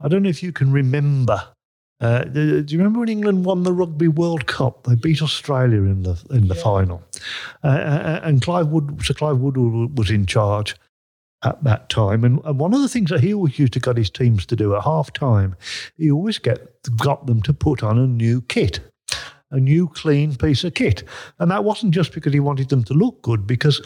I 0.00 0.08
don't 0.08 0.22
know 0.22 0.30
if 0.30 0.42
you 0.42 0.52
can 0.52 0.72
remember 0.72 1.53
uh, 2.00 2.24
do 2.24 2.64
you 2.68 2.78
remember 2.78 3.00
when 3.00 3.08
England 3.08 3.44
won 3.44 3.62
the 3.62 3.72
Rugby 3.72 4.08
World 4.08 4.46
Cup? 4.46 4.84
They 4.84 4.96
beat 4.96 5.22
Australia 5.22 5.78
in 5.78 6.02
the 6.02 6.22
in 6.30 6.48
the 6.48 6.54
yeah. 6.54 6.62
final, 6.62 7.02
uh, 7.62 7.68
uh, 7.68 8.20
and 8.24 8.42
Clive 8.42 8.68
Wood, 8.68 9.00
Sir 9.02 9.14
Clive 9.14 9.38
Wood 9.38 9.56
was 9.56 10.10
in 10.10 10.26
charge 10.26 10.74
at 11.44 11.62
that 11.62 11.88
time. 11.88 12.24
And, 12.24 12.40
and, 12.44 12.58
one 12.58 12.74
of 12.74 12.80
the 12.80 12.88
things 12.88 13.10
that 13.10 13.20
he 13.20 13.32
always 13.32 13.58
used 13.58 13.74
to 13.74 13.80
get 13.80 13.96
his 13.96 14.10
teams 14.10 14.44
to 14.46 14.56
do 14.56 14.74
at 14.74 14.82
half 14.82 15.12
time, 15.12 15.56
he 15.96 16.10
always 16.10 16.38
get 16.38 16.68
got 16.96 17.26
them 17.26 17.42
to 17.42 17.52
put 17.52 17.82
on 17.82 17.98
a 17.98 18.06
new 18.06 18.42
kit 18.42 18.80
a 19.50 19.60
new 19.60 19.88
clean 19.88 20.34
piece 20.34 20.64
of 20.64 20.74
kit. 20.74 21.04
And 21.38 21.50
that 21.50 21.64
wasn't 21.64 21.94
just 21.94 22.12
because 22.12 22.32
he 22.32 22.40
wanted 22.40 22.70
them 22.70 22.82
to 22.84 22.94
look 22.94 23.22
good, 23.22 23.46
because 23.46 23.80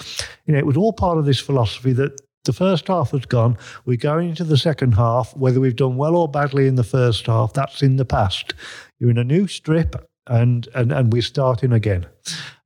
you 0.46 0.52
know 0.52 0.58
it 0.58 0.66
was 0.66 0.76
all 0.76 0.92
part 0.92 1.18
of 1.18 1.26
this 1.26 1.40
philosophy 1.40 1.92
that 1.92 2.20
the 2.48 2.52
first 2.54 2.88
half 2.88 3.10
has 3.10 3.26
gone. 3.26 3.58
We're 3.84 3.98
going 3.98 4.30
into 4.30 4.42
the 4.42 4.56
second 4.56 4.92
half. 4.92 5.36
Whether 5.36 5.60
we've 5.60 5.76
done 5.76 5.98
well 5.98 6.16
or 6.16 6.28
badly 6.28 6.66
in 6.66 6.76
the 6.76 6.82
first 6.82 7.26
half, 7.26 7.52
that's 7.52 7.82
in 7.82 7.96
the 7.96 8.06
past. 8.06 8.54
You're 8.98 9.10
in 9.10 9.18
a 9.18 9.24
new 9.24 9.46
strip, 9.46 9.94
and 10.26 10.66
and 10.74 10.90
and 10.90 11.12
we're 11.12 11.20
starting 11.20 11.72
again. 11.72 12.06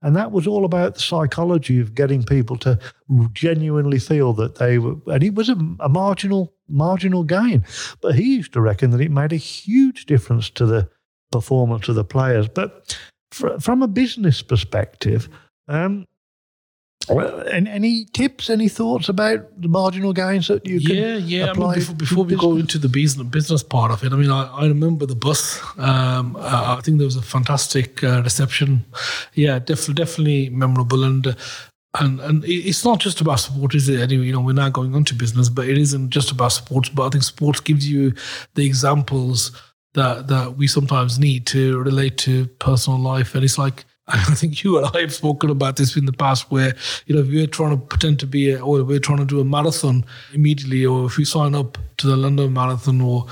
And 0.00 0.14
that 0.14 0.30
was 0.30 0.46
all 0.46 0.64
about 0.64 0.94
the 0.94 1.00
psychology 1.00 1.80
of 1.80 1.96
getting 1.96 2.22
people 2.22 2.56
to 2.58 2.78
genuinely 3.32 3.98
feel 3.98 4.32
that 4.34 4.54
they 4.54 4.78
were. 4.78 4.94
And 5.08 5.24
it 5.24 5.34
was 5.34 5.48
a, 5.48 5.56
a 5.80 5.88
marginal 5.88 6.54
marginal 6.68 7.24
gain, 7.24 7.64
but 8.00 8.14
he 8.14 8.36
used 8.36 8.52
to 8.52 8.60
reckon 8.60 8.92
that 8.92 9.00
it 9.00 9.10
made 9.10 9.32
a 9.32 9.36
huge 9.36 10.06
difference 10.06 10.48
to 10.50 10.64
the 10.64 10.88
performance 11.32 11.88
of 11.88 11.96
the 11.96 12.04
players. 12.04 12.46
But 12.46 12.96
fr- 13.32 13.58
from 13.58 13.82
a 13.82 13.88
business 13.88 14.42
perspective, 14.42 15.28
um, 15.66 16.06
and 17.08 17.68
any 17.68 18.04
tips, 18.06 18.50
any 18.50 18.68
thoughts 18.68 19.08
about 19.08 19.40
the 19.60 19.68
marginal 19.68 20.12
gains 20.12 20.48
that 20.48 20.66
you 20.66 20.80
can 20.80 20.96
yeah, 20.96 21.16
yeah. 21.16 21.50
I 21.50 21.54
mean, 21.54 21.74
before, 21.74 21.94
before 21.94 22.24
we 22.24 22.36
go 22.36 22.56
into 22.56 22.78
the 22.78 22.88
business 22.88 23.26
business 23.28 23.62
part 23.62 23.90
of 23.90 24.04
it, 24.04 24.12
I 24.12 24.16
mean, 24.16 24.30
I, 24.30 24.46
I 24.46 24.66
remember 24.66 25.06
the 25.06 25.14
bus. 25.14 25.60
Um, 25.78 26.36
I, 26.38 26.76
I, 26.76 26.80
think 26.82 26.98
there 26.98 27.06
was 27.06 27.16
a 27.16 27.22
fantastic 27.22 28.02
uh, 28.04 28.22
reception. 28.22 28.84
Yeah, 29.34 29.58
definitely, 29.58 29.94
definitely 29.94 30.48
memorable, 30.50 31.04
and 31.04 31.26
uh, 31.26 31.34
and 32.00 32.20
and 32.20 32.44
it's 32.46 32.84
not 32.84 33.00
just 33.00 33.20
about 33.20 33.40
sport, 33.40 33.74
is 33.74 33.88
it? 33.88 34.00
Anyway, 34.00 34.26
you 34.26 34.32
know, 34.32 34.40
we're 34.40 34.52
now 34.52 34.70
going 34.70 34.94
on 34.94 35.04
to 35.04 35.14
business, 35.14 35.48
but 35.48 35.68
it 35.68 35.78
isn't 35.78 36.10
just 36.10 36.30
about 36.30 36.52
sports. 36.52 36.88
But 36.88 37.06
I 37.06 37.10
think 37.10 37.24
sports 37.24 37.60
gives 37.60 37.88
you 37.88 38.14
the 38.54 38.64
examples 38.64 39.52
that 39.94 40.28
that 40.28 40.56
we 40.56 40.66
sometimes 40.66 41.18
need 41.18 41.46
to 41.48 41.78
relate 41.78 42.18
to 42.18 42.46
personal 42.58 42.98
life. 42.98 43.34
And 43.34 43.44
it's 43.44 43.58
like 43.58 43.84
I 44.08 44.34
think 44.34 44.64
you 44.64 44.78
and 44.78 44.86
I 44.94 45.00
have 45.00 45.14
spoken 45.14 45.48
about 45.50 45.76
this 45.76 45.96
in 45.96 46.06
the 46.06 46.12
past, 46.12 46.50
where 46.50 46.74
you 47.06 47.14
know 47.14 47.22
if 47.22 47.28
we're 47.28 47.46
trying 47.46 47.78
to 47.78 47.84
pretend 47.84 48.18
to 48.20 48.26
be, 48.26 48.50
a, 48.50 48.60
or 48.60 48.82
we're 48.82 48.98
trying 48.98 49.18
to 49.18 49.24
do 49.24 49.40
a 49.40 49.44
marathon 49.44 50.04
immediately, 50.34 50.84
or 50.84 51.06
if 51.06 51.16
we 51.16 51.24
sign 51.24 51.54
up 51.54 51.78
to 51.98 52.06
the 52.08 52.16
London 52.16 52.52
Marathon 52.52 53.00
or 53.00 53.26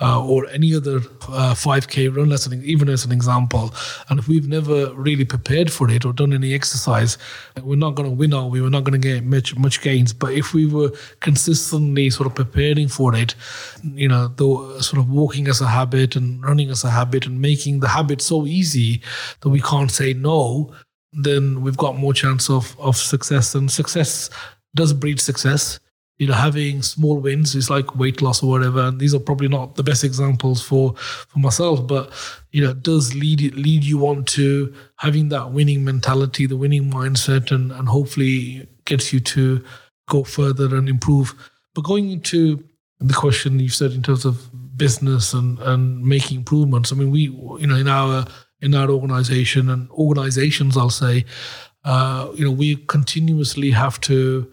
uh, 0.00 0.22
or 0.24 0.46
any 0.48 0.74
other 0.74 0.96
uh, 1.28 1.54
5k 1.54 2.14
run, 2.14 2.30
an, 2.30 2.64
even 2.64 2.88
as 2.88 3.04
an 3.04 3.12
example. 3.12 3.72
And 4.08 4.18
if 4.18 4.28
we've 4.28 4.46
never 4.46 4.92
really 4.92 5.24
prepared 5.24 5.72
for 5.72 5.90
it 5.90 6.04
or 6.04 6.12
done 6.12 6.32
any 6.32 6.52
exercise, 6.54 7.16
we're 7.62 7.76
not 7.76 7.94
going 7.94 8.08
to 8.08 8.14
win 8.14 8.34
or 8.34 8.50
we 8.50 8.60
were 8.60 8.70
not 8.70 8.84
going 8.84 9.00
to 9.00 9.08
get 9.08 9.24
much 9.24 9.56
much 9.56 9.80
gains. 9.80 10.12
But 10.12 10.32
if 10.32 10.52
we 10.52 10.66
were 10.66 10.92
consistently 11.20 12.10
sort 12.10 12.26
of 12.26 12.34
preparing 12.34 12.88
for 12.88 13.14
it, 13.14 13.34
you 13.82 14.08
know, 14.08 14.28
though 14.28 14.78
sort 14.80 15.00
of 15.00 15.10
walking 15.10 15.48
as 15.48 15.60
a 15.60 15.68
habit 15.68 16.14
and 16.14 16.44
running 16.44 16.70
as 16.70 16.84
a 16.84 16.90
habit 16.90 17.26
and 17.26 17.40
making 17.40 17.80
the 17.80 17.88
habit 17.88 18.20
so 18.20 18.46
easy 18.46 19.02
that 19.40 19.48
we 19.48 19.60
can't 19.60 19.90
say 19.90 20.12
no, 20.12 20.74
then 21.12 21.62
we've 21.62 21.76
got 21.76 21.96
more 21.96 22.12
chance 22.12 22.50
of 22.50 22.78
of 22.78 22.96
success. 22.96 23.54
And 23.54 23.70
success 23.70 24.28
does 24.74 24.92
breed 24.92 25.20
success 25.20 25.80
you 26.18 26.26
know, 26.26 26.34
having 26.34 26.80
small 26.82 27.18
wins 27.18 27.54
is 27.54 27.68
like 27.68 27.96
weight 27.96 28.22
loss 28.22 28.42
or 28.42 28.48
whatever. 28.48 28.80
And 28.80 28.98
these 28.98 29.14
are 29.14 29.20
probably 29.20 29.48
not 29.48 29.74
the 29.74 29.82
best 29.82 30.02
examples 30.02 30.62
for 30.62 30.94
for 30.96 31.38
myself, 31.38 31.86
but 31.86 32.10
you 32.52 32.64
know, 32.64 32.72
does 32.72 33.14
lead 33.14 33.54
lead 33.54 33.84
you 33.84 34.06
on 34.06 34.24
to 34.24 34.72
having 34.96 35.28
that 35.28 35.50
winning 35.50 35.84
mentality, 35.84 36.46
the 36.46 36.56
winning 36.56 36.90
mindset, 36.90 37.50
and 37.50 37.70
and 37.70 37.88
hopefully 37.88 38.66
gets 38.86 39.12
you 39.12 39.20
to 39.20 39.62
go 40.08 40.24
further 40.24 40.74
and 40.74 40.88
improve. 40.88 41.34
But 41.74 41.84
going 41.84 42.10
into 42.10 42.64
the 42.98 43.14
question 43.14 43.60
you 43.60 43.68
said 43.68 43.92
in 43.92 44.02
terms 44.02 44.24
of 44.24 44.48
business 44.76 45.34
and 45.34 45.58
and 45.58 46.02
making 46.02 46.38
improvements, 46.38 46.92
I 46.92 46.96
mean, 46.96 47.10
we 47.10 47.22
you 47.60 47.66
know 47.66 47.76
in 47.76 47.88
our 47.88 48.24
in 48.62 48.74
our 48.74 48.88
organization 48.88 49.68
and 49.68 49.90
organizations, 49.90 50.78
I'll 50.78 50.88
say, 50.88 51.26
uh, 51.84 52.30
you 52.34 52.44
know, 52.44 52.50
we 52.50 52.76
continuously 52.76 53.70
have 53.72 54.00
to 54.02 54.50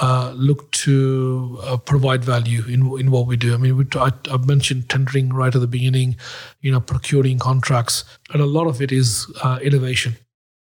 uh, 0.00 0.32
look 0.34 0.70
to 0.72 1.58
uh, 1.64 1.76
provide 1.76 2.24
value 2.24 2.64
in 2.66 2.98
in 2.98 3.10
what 3.10 3.26
we 3.26 3.36
do. 3.36 3.52
I 3.52 3.58
mean, 3.58 3.76
we, 3.76 3.86
I, 3.94 4.10
I, 4.30 4.36
mentioned 4.38 4.88
tendering 4.88 5.30
right 5.30 5.54
at 5.54 5.60
the 5.60 5.66
beginning, 5.66 6.16
you 6.62 6.72
know, 6.72 6.80
procuring 6.80 7.38
contracts, 7.38 8.04
and 8.32 8.40
a 8.40 8.46
lot 8.46 8.66
of 8.66 8.80
it 8.80 8.90
is 8.90 9.30
uh, 9.42 9.58
innovation. 9.62 10.16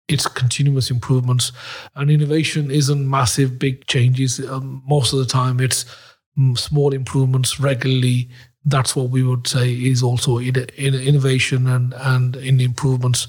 It's 0.09 0.27
continuous 0.27 0.91
improvements, 0.91 1.53
and 1.95 2.11
innovation 2.11 2.69
isn't 2.69 3.09
massive, 3.09 3.57
big 3.57 3.87
changes. 3.87 4.39
Um, 4.39 4.83
most 4.85 5.13
of 5.13 5.19
the 5.19 5.25
time, 5.25 5.61
it's 5.61 5.85
mm, 6.37 6.57
small 6.57 6.93
improvements 6.93 7.59
regularly. 7.59 8.29
That's 8.65 8.95
what 8.95 9.11
we 9.11 9.23
would 9.23 9.47
say 9.47 9.71
is 9.73 10.03
also 10.03 10.39
in, 10.39 10.57
in 10.75 10.93
innovation 10.93 11.67
and 11.67 11.93
and 11.99 12.35
in 12.35 12.59
improvements. 12.59 13.27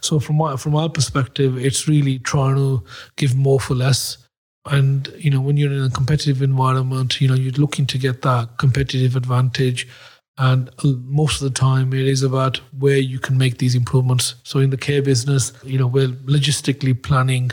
So 0.00 0.18
from 0.18 0.36
my 0.36 0.56
from 0.56 0.74
our 0.76 0.88
perspective, 0.88 1.58
it's 1.58 1.86
really 1.86 2.20
trying 2.20 2.56
to 2.56 2.82
give 3.16 3.36
more 3.36 3.60
for 3.60 3.74
less 3.74 4.25
and 4.66 5.12
you 5.18 5.30
know 5.30 5.40
when 5.40 5.56
you're 5.56 5.72
in 5.72 5.84
a 5.84 5.90
competitive 5.90 6.42
environment 6.42 7.20
you 7.20 7.28
know 7.28 7.34
you're 7.34 7.52
looking 7.52 7.86
to 7.86 7.98
get 7.98 8.22
that 8.22 8.58
competitive 8.58 9.16
advantage. 9.16 9.86
And 10.38 10.70
most 10.84 11.40
of 11.40 11.50
the 11.50 11.58
time 11.58 11.94
it 11.94 12.06
is 12.06 12.22
about 12.22 12.58
where 12.78 12.98
you 12.98 13.18
can 13.18 13.38
make 13.38 13.56
these 13.56 13.74
improvements. 13.74 14.34
So 14.42 14.58
in 14.58 14.68
the 14.70 14.76
care 14.76 15.02
business 15.02 15.52
you 15.64 15.78
know 15.78 15.86
we're 15.86 16.08
logistically 16.08 17.00
planning 17.00 17.52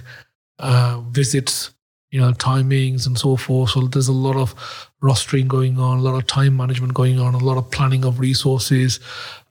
uh, 0.60 1.02
visits 1.12 1.72
you 2.12 2.20
know 2.20 2.32
timings 2.34 3.08
and 3.08 3.18
so 3.18 3.36
forth. 3.36 3.72
So 3.72 3.82
there's 3.82 4.10
a 4.10 4.14
lot 4.14 4.36
of 4.36 4.54
rostering 5.02 5.48
going 5.48 5.80
on 5.80 6.00
a 6.00 6.02
lot 6.02 6.16
of 6.16 6.28
time 6.28 6.58
management 6.58 6.94
going 6.94 7.20
on 7.20 7.34
a 7.34 7.40
lot 7.40 7.58
of 7.58 7.72
planning 7.72 8.06
of 8.06 8.20
resources 8.20 9.00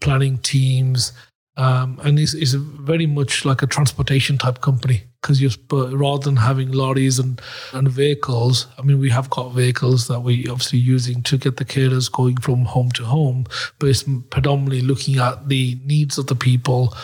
planning 0.00 0.38
teams. 0.38 1.12
Um, 1.56 2.00
and 2.02 2.18
it's, 2.18 2.32
it's 2.32 2.54
very 2.54 3.06
much 3.06 3.44
like 3.44 3.60
a 3.60 3.66
transportation 3.66 4.38
type 4.38 4.62
company 4.62 5.02
because 5.22 5.40
you're 5.40 5.52
rather 5.96 6.24
than 6.24 6.36
having 6.36 6.72
lorries 6.72 7.18
and, 7.20 7.40
and 7.72 7.88
vehicles, 7.88 8.66
I 8.76 8.82
mean, 8.82 8.98
we 8.98 9.08
have 9.10 9.30
got 9.30 9.52
vehicles 9.52 10.08
that 10.08 10.20
we're 10.20 10.50
obviously 10.50 10.80
using 10.80 11.22
to 11.22 11.38
get 11.38 11.56
the 11.56 11.64
carers 11.64 12.10
going 12.10 12.38
from 12.38 12.64
home 12.64 12.90
to 12.92 13.04
home, 13.04 13.46
but 13.78 13.88
it's 13.88 14.04
predominantly 14.30 14.82
looking 14.82 15.18
at 15.18 15.48
the 15.48 15.78
needs 15.84 16.18
of 16.18 16.26
the 16.26 16.34
people 16.34 16.94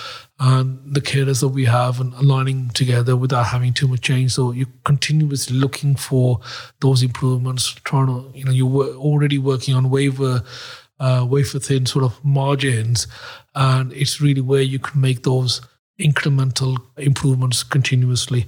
and 0.40 0.80
the 0.84 1.00
carers 1.00 1.40
that 1.40 1.48
we 1.48 1.64
have 1.64 2.00
and 2.00 2.12
aligning 2.14 2.70
together 2.70 3.16
without 3.16 3.46
having 3.46 3.72
too 3.72 3.88
much 3.88 4.00
change. 4.00 4.32
So 4.32 4.52
you're 4.52 4.66
continuously 4.84 5.56
looking 5.56 5.94
for 5.94 6.40
those 6.80 7.02
improvements, 7.02 7.72
trying 7.84 8.06
to, 8.06 8.36
you 8.36 8.44
know, 8.44 8.52
you're 8.52 8.94
already 8.96 9.38
working 9.38 9.74
on 9.74 9.90
waiver, 9.90 10.42
uh, 10.98 11.24
wafer 11.28 11.60
thin 11.60 11.86
sort 11.86 12.04
of 12.04 12.24
margins, 12.24 13.06
and 13.54 13.92
it's 13.92 14.20
really 14.20 14.40
where 14.40 14.62
you 14.62 14.80
can 14.80 15.00
make 15.00 15.22
those 15.22 15.60
incremental 16.00 16.76
improvements 16.96 17.62
continuously. 17.62 18.46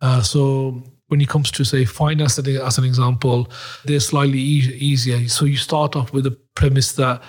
Uh, 0.00 0.22
so 0.22 0.82
when 1.08 1.20
it 1.20 1.28
comes 1.28 1.50
to 1.50 1.64
say 1.64 1.84
finance 1.84 2.38
as 2.38 2.78
an 2.78 2.84
example, 2.84 3.48
they're 3.84 4.00
slightly 4.00 4.38
e- 4.38 4.76
easier. 4.78 5.28
So 5.28 5.44
you 5.44 5.56
start 5.56 5.96
off 5.96 6.12
with 6.12 6.24
the 6.24 6.36
premise 6.54 6.92
that 6.92 7.22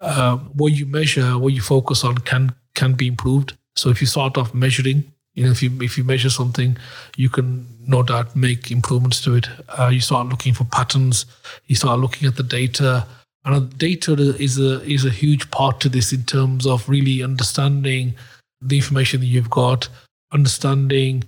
uh, 0.00 0.36
what 0.36 0.72
you 0.72 0.86
measure, 0.86 1.38
what 1.38 1.52
you 1.52 1.60
focus 1.60 2.04
on, 2.04 2.18
can 2.18 2.54
can 2.74 2.94
be 2.94 3.06
improved. 3.06 3.56
So 3.76 3.90
if 3.90 4.00
you 4.00 4.06
start 4.06 4.36
off 4.36 4.54
measuring, 4.54 5.12
you 5.34 5.44
know, 5.44 5.50
if 5.50 5.62
you 5.62 5.70
if 5.80 5.96
you 5.96 6.04
measure 6.04 6.30
something, 6.30 6.76
you 7.16 7.28
can 7.28 7.66
no 7.86 8.02
doubt 8.02 8.34
make 8.34 8.70
improvements 8.70 9.20
to 9.22 9.36
it. 9.36 9.48
Uh, 9.78 9.88
you 9.88 10.00
start 10.00 10.28
looking 10.28 10.54
for 10.54 10.64
patterns. 10.64 11.26
You 11.66 11.76
start 11.76 12.00
looking 12.00 12.28
at 12.28 12.36
the 12.36 12.42
data. 12.42 13.06
And 13.44 13.78
data 13.78 14.12
is 14.12 14.58
a 14.58 14.82
is 14.82 15.04
a 15.06 15.10
huge 15.10 15.50
part 15.50 15.80
to 15.80 15.88
this 15.88 16.12
in 16.12 16.24
terms 16.24 16.66
of 16.66 16.86
really 16.88 17.22
understanding 17.22 18.14
the 18.60 18.76
information 18.76 19.20
that 19.20 19.26
you've 19.26 19.50
got, 19.50 19.88
understanding 20.32 21.24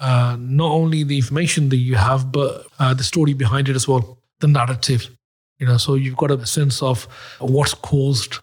uh, 0.00 0.36
not 0.38 0.70
only 0.70 1.04
the 1.04 1.16
information 1.16 1.68
that 1.68 1.76
you 1.76 1.94
have, 1.94 2.32
but 2.32 2.66
uh, 2.80 2.92
the 2.92 3.04
story 3.04 3.34
behind 3.34 3.68
it 3.68 3.76
as 3.76 3.86
well, 3.86 4.18
the 4.40 4.48
narrative. 4.48 5.08
You 5.58 5.66
know, 5.66 5.76
so 5.76 5.94
you've 5.94 6.16
got 6.16 6.32
a 6.32 6.44
sense 6.44 6.82
of 6.82 7.04
what's 7.38 7.74
caused 7.74 8.40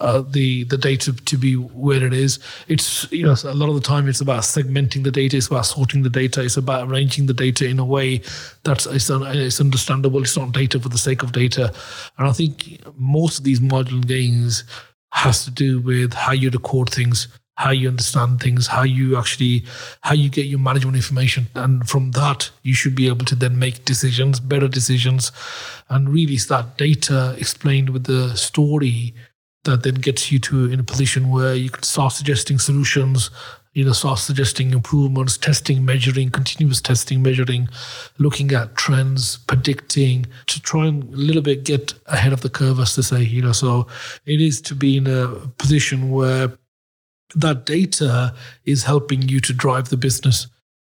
uh, 0.00 0.22
the 0.22 0.64
the 0.64 0.78
data 0.78 1.12
to 1.12 1.36
be 1.36 1.54
where 1.54 2.04
it 2.04 2.12
is. 2.12 2.38
It's 2.68 3.10
you 3.12 3.24
know 3.24 3.36
a 3.44 3.54
lot 3.54 3.68
of 3.68 3.74
the 3.74 3.80
time 3.80 4.08
it's 4.08 4.20
about 4.20 4.42
segmenting 4.42 5.04
the 5.04 5.10
data, 5.10 5.36
it's 5.36 5.46
about 5.46 5.66
sorting 5.66 6.02
the 6.02 6.10
data, 6.10 6.42
it's 6.42 6.56
about 6.56 6.88
arranging 6.88 7.26
the 7.26 7.34
data 7.34 7.68
in 7.68 7.78
a 7.78 7.84
way 7.84 8.22
that's 8.64 8.86
it's, 8.86 9.10
it's 9.10 9.60
understandable. 9.60 10.22
It's 10.22 10.36
not 10.36 10.52
data 10.52 10.80
for 10.80 10.88
the 10.88 10.98
sake 10.98 11.22
of 11.22 11.32
data, 11.32 11.72
and 12.18 12.26
I 12.26 12.32
think 12.32 12.80
most 12.96 13.38
of 13.38 13.44
these 13.44 13.60
marginal 13.60 14.02
gains 14.02 14.64
has 15.12 15.44
to 15.44 15.50
do 15.50 15.80
with 15.80 16.14
how 16.14 16.32
you 16.32 16.50
record 16.50 16.88
things, 16.88 17.28
how 17.60 17.70
you 17.70 17.88
understand 17.88 18.40
things, 18.40 18.66
how 18.66 18.82
you 18.82 19.18
actually, 19.18 19.62
how 20.00 20.14
you 20.14 20.30
get 20.30 20.46
your 20.46 20.58
management 20.58 20.96
information. 20.96 21.46
And 21.54 21.86
from 21.86 22.12
that, 22.12 22.50
you 22.62 22.72
should 22.72 22.94
be 22.94 23.06
able 23.06 23.26
to 23.26 23.34
then 23.34 23.58
make 23.58 23.84
decisions, 23.84 24.40
better 24.40 24.66
decisions. 24.66 25.30
And 25.90 26.08
really, 26.08 26.34
it's 26.34 26.46
that 26.46 26.78
data 26.78 27.36
explained 27.36 27.90
with 27.90 28.04
the 28.04 28.34
story 28.34 29.12
that 29.64 29.82
then 29.82 29.96
gets 29.96 30.32
you 30.32 30.38
to 30.38 30.72
in 30.72 30.80
a 30.80 30.82
position 30.82 31.28
where 31.28 31.54
you 31.54 31.68
can 31.68 31.82
start 31.82 32.14
suggesting 32.14 32.58
solutions 32.58 33.28
you 33.72 33.84
know, 33.84 33.92
start 33.92 34.18
suggesting 34.18 34.72
improvements, 34.72 35.38
testing, 35.38 35.84
measuring, 35.84 36.28
continuous 36.30 36.80
testing, 36.80 37.22
measuring, 37.22 37.68
looking 38.18 38.50
at 38.50 38.74
trends, 38.74 39.36
predicting 39.46 40.26
to 40.48 40.60
try 40.60 40.86
and 40.86 41.04
a 41.14 41.16
little 41.16 41.42
bit 41.42 41.62
get 41.62 41.94
ahead 42.06 42.32
of 42.32 42.40
the 42.40 42.50
curve, 42.50 42.80
as 42.80 42.96
to 42.96 43.02
say, 43.04 43.22
you 43.22 43.42
know. 43.42 43.52
So 43.52 43.86
it 44.26 44.40
is 44.40 44.60
to 44.62 44.74
be 44.74 44.96
in 44.96 45.06
a 45.06 45.28
position 45.58 46.10
where 46.10 46.50
that 47.34 47.66
data 47.66 48.34
is 48.64 48.84
helping 48.84 49.28
you 49.28 49.40
to 49.40 49.52
drive 49.52 49.88
the 49.88 49.96
business. 49.96 50.46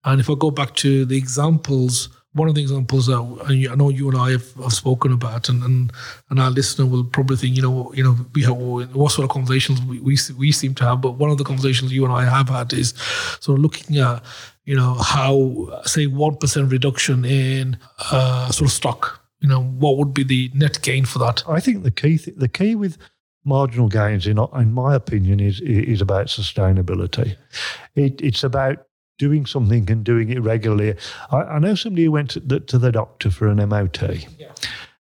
And 0.05 0.21
if 0.21 0.29
I 0.29 0.35
go 0.35 0.51
back 0.51 0.75
to 0.77 1.05
the 1.05 1.17
examples 1.17 2.09
one 2.35 2.49
of 2.49 2.57
the 2.57 2.63
examples 2.63 3.07
that 3.07 3.21
I 3.47 3.75
know 3.77 3.91
you 3.91 4.09
and 4.09 4.19
I 4.19 4.33
have, 4.33 4.55
have 4.55 4.73
spoken 4.73 5.13
about, 5.13 5.49
and, 5.49 5.63
and, 5.63 5.93
and 6.31 6.41
our 6.41 6.51
listener 6.51 6.85
will 6.85 7.05
probably 7.05 7.37
think, 7.37 7.55
you 7.55 7.63
know, 7.63 7.93
you 7.95 8.03
know, 8.03 8.17
we 8.35 8.43
have 8.43 8.57
what 8.57 9.13
sort 9.13 9.25
of 9.25 9.31
conversations 9.31 9.81
we, 9.83 10.01
we, 10.01 10.19
we 10.37 10.51
seem 10.51 10.75
to 10.75 10.85
have. 10.85 11.01
But 11.01 11.13
one 11.13 11.31
of 11.31 11.39
the 11.39 11.45
conversations 11.45 11.93
you 11.93 12.05
and 12.05 12.13
I 12.13 12.25
have 12.25 12.49
had 12.49 12.73
is 12.73 12.93
sort 13.39 13.59
of 13.59 13.63
looking 13.63 13.99
at, 13.99 14.25
you 14.65 14.75
know, 14.75 14.95
how 14.95 15.81
say 15.85 16.07
one 16.07 16.37
percent 16.37 16.73
reduction 16.73 17.25
in 17.25 17.79
uh, 18.11 18.51
sort 18.51 18.69
of 18.69 18.73
stock. 18.73 19.21
You 19.39 19.49
know, 19.49 19.63
what 19.63 19.97
would 19.99 20.13
be 20.13 20.25
the 20.25 20.51
net 20.55 20.83
gain 20.83 21.05
for 21.05 21.21
that? 21.21 21.45
I 21.49 21.61
think 21.61 21.85
the 21.85 21.91
key 21.93 22.19
th- 22.19 22.37
the 22.37 22.49
key 22.49 22.75
with 22.75 22.99
marginal 23.45 23.89
gains, 23.89 24.27
in 24.27 24.39
in 24.55 24.73
my 24.73 24.95
opinion, 24.95 25.41
is 25.41 25.61
is 25.61 26.01
about 26.01 26.27
sustainability. 26.27 27.37
It, 27.95 28.21
it's 28.21 28.45
about 28.45 28.87
doing 29.19 29.47
something 29.47 29.91
and 29.91 30.05
doing 30.05 30.31
it 30.31 30.43
regularly. 30.43 30.95
I, 31.31 31.37
I 31.37 31.59
know 31.59 31.75
somebody 31.75 32.05
who 32.05 32.13
went 32.13 32.31
to 32.31 32.41
the, 32.41 32.61
to 32.61 32.79
the, 32.79 32.93
doctor 32.93 33.31
for 33.31 33.49
an 33.49 33.69
MOT. 33.69 34.27
Yeah. 34.39 34.53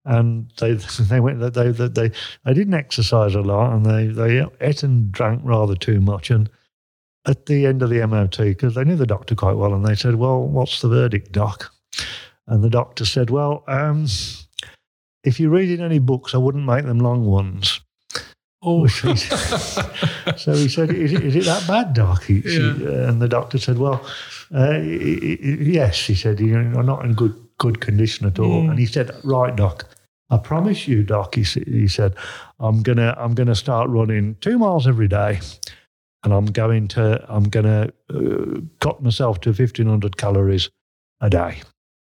And 0.05 0.51
they 0.59 0.73
they 1.01 1.21
went 1.21 1.41
they, 1.41 1.71
they 1.71 1.89
they 1.89 2.11
they 2.45 2.55
didn't 2.55 2.75
exercise 2.75 3.35
a 3.35 3.41
lot 3.41 3.73
and 3.73 3.87
they 3.87 4.07
they 4.07 4.45
ate 4.61 4.83
and 4.83 5.12
drank 5.12 5.43
rather 5.45 5.77
too 5.77 6.01
much 6.01 6.31
and 6.31 6.51
at 7.25 7.47
the 7.47 7.67
end 7.67 7.83
of 7.83 7.91
the 7.91 8.05
MOT 8.05 8.37
because 8.39 8.75
they 8.75 8.83
knew 8.83 8.97
the 8.97 9.07
doctor 9.07 9.37
quite 9.37 9.57
well 9.57 9.75
and 9.75 9.87
they 9.87 9.95
said 9.95 10.17
well 10.17 10.43
what's 10.43 10.81
the 10.81 10.89
verdict 10.89 11.31
doc 11.31 11.73
and 12.49 12.65
the 12.65 12.71
doctor 12.71 13.05
said 13.05 13.31
well 13.31 13.62
um, 13.69 14.07
if 15.23 15.39
you're 15.39 15.51
reading 15.51 15.81
any 15.81 16.01
books 16.01 16.35
I 16.35 16.39
wouldn't 16.39 16.67
make 16.67 16.85
them 16.85 16.99
long 16.99 17.25
ones 17.25 17.81
Oh, 18.64 18.87
so 18.87 19.09
he 19.12 20.69
said, 20.69 20.90
is 20.90 21.12
it, 21.12 21.25
is 21.25 21.35
it 21.35 21.45
that 21.45 21.66
bad, 21.66 21.95
doc? 21.95 22.25
He, 22.25 22.42
yeah. 22.45 23.09
and 23.09 23.21
the 23.21 23.26
doctor 23.28 23.59
said, 23.59 23.78
well, 23.78 24.07
uh, 24.54 24.78
yes. 24.78 26.07
He 26.07 26.14
said, 26.14 26.38
you're 26.38 26.62
not 26.62 27.04
in 27.04 27.14
good 27.14 27.35
good 27.59 27.81
condition 27.81 28.26
at 28.26 28.38
all. 28.38 28.62
Mm. 28.62 28.71
And 28.71 28.78
he 28.78 28.87
said, 28.87 29.11
right, 29.25 29.54
doc, 29.54 29.88
I 30.31 30.38
promise 30.38 30.88
you, 30.88 31.02
doc. 31.02 31.35
He, 31.35 31.42
he 31.42 31.88
said, 31.88 32.14
I'm 32.61 32.83
gonna 32.83 33.14
I'm 33.19 33.35
gonna 33.35 33.54
start 33.54 33.90
running 33.90 34.37
two 34.40 34.59
miles 34.59 34.87
every 34.87 35.09
day, 35.09 35.40
and 36.23 36.33
I'm 36.33 36.47
going 36.47 36.88
to 36.88 37.25
I'm 37.28 37.45
gonna 37.45 37.90
uh, 38.14 38.61
cut 38.81 39.02
myself 39.02 39.40
to 39.40 39.50
1500 39.50 40.16
calories 40.16 40.71
a 41.21 41.28
day. 41.28 41.62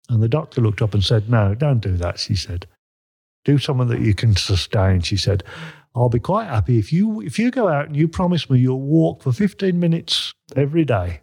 And 0.09 0.23
the 0.23 0.29
doctor 0.29 0.61
looked 0.61 0.81
up 0.81 0.93
and 0.93 1.03
said, 1.03 1.29
no, 1.29 1.53
don't 1.53 1.79
do 1.79 1.97
that. 1.97 2.17
She 2.17 2.35
said, 2.35 2.65
do 3.43 3.57
something 3.57 3.87
that 3.87 4.01
you 4.01 4.13
can 4.13 4.35
sustain. 4.35 5.01
She 5.01 5.17
said, 5.17 5.43
I'll 5.95 6.09
be 6.09 6.19
quite 6.19 6.47
happy 6.47 6.77
if 6.77 6.93
you 6.93 7.21
if 7.21 7.39
you 7.39 7.51
go 7.51 7.67
out 7.67 7.87
and 7.87 7.95
you 7.95 8.07
promise 8.07 8.49
me 8.49 8.59
you'll 8.59 8.81
walk 8.81 9.23
for 9.23 9.31
15 9.31 9.79
minutes 9.79 10.33
every 10.55 10.85
day 10.85 11.21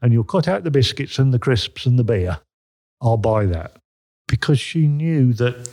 and 0.00 0.12
you'll 0.12 0.24
cut 0.24 0.48
out 0.48 0.64
the 0.64 0.70
biscuits 0.70 1.18
and 1.18 1.32
the 1.32 1.38
crisps 1.38 1.86
and 1.86 1.98
the 1.98 2.04
beer. 2.04 2.40
I'll 3.02 3.16
buy 3.16 3.46
that 3.46 3.76
because 4.28 4.58
she 4.58 4.86
knew 4.86 5.32
that 5.34 5.64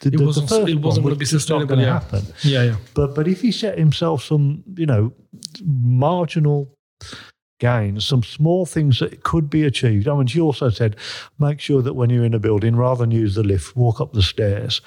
the, 0.00 0.10
it 0.12 0.20
wasn't, 0.20 0.48
the 0.48 0.66
it 0.66 0.80
wasn't 0.80 1.04
going 1.04 1.14
to 1.14 1.18
be 1.18 1.24
sustainable. 1.24 1.78
Yeah. 1.78 2.00
happen. 2.00 2.24
Yeah, 2.42 2.64
yeah. 2.64 2.76
But 2.94 3.14
but 3.14 3.28
if 3.28 3.40
he 3.40 3.52
set 3.52 3.78
himself 3.78 4.24
some 4.24 4.64
you 4.76 4.86
know 4.86 5.12
marginal 5.62 6.74
gains, 7.60 8.04
some 8.04 8.22
small 8.22 8.66
things 8.66 8.98
that 8.98 9.22
could 9.22 9.48
be 9.48 9.64
achieved. 9.64 10.08
I 10.08 10.16
mean, 10.16 10.26
she 10.26 10.40
also 10.40 10.68
said, 10.68 10.96
make 11.38 11.60
sure 11.60 11.82
that 11.82 11.94
when 11.94 12.10
you're 12.10 12.24
in 12.24 12.34
a 12.34 12.38
building, 12.38 12.76
rather 12.76 13.04
than 13.04 13.10
use 13.10 13.36
the 13.36 13.42
lift, 13.42 13.76
walk 13.76 14.00
up 14.00 14.12
the 14.12 14.22
stairs. 14.22 14.80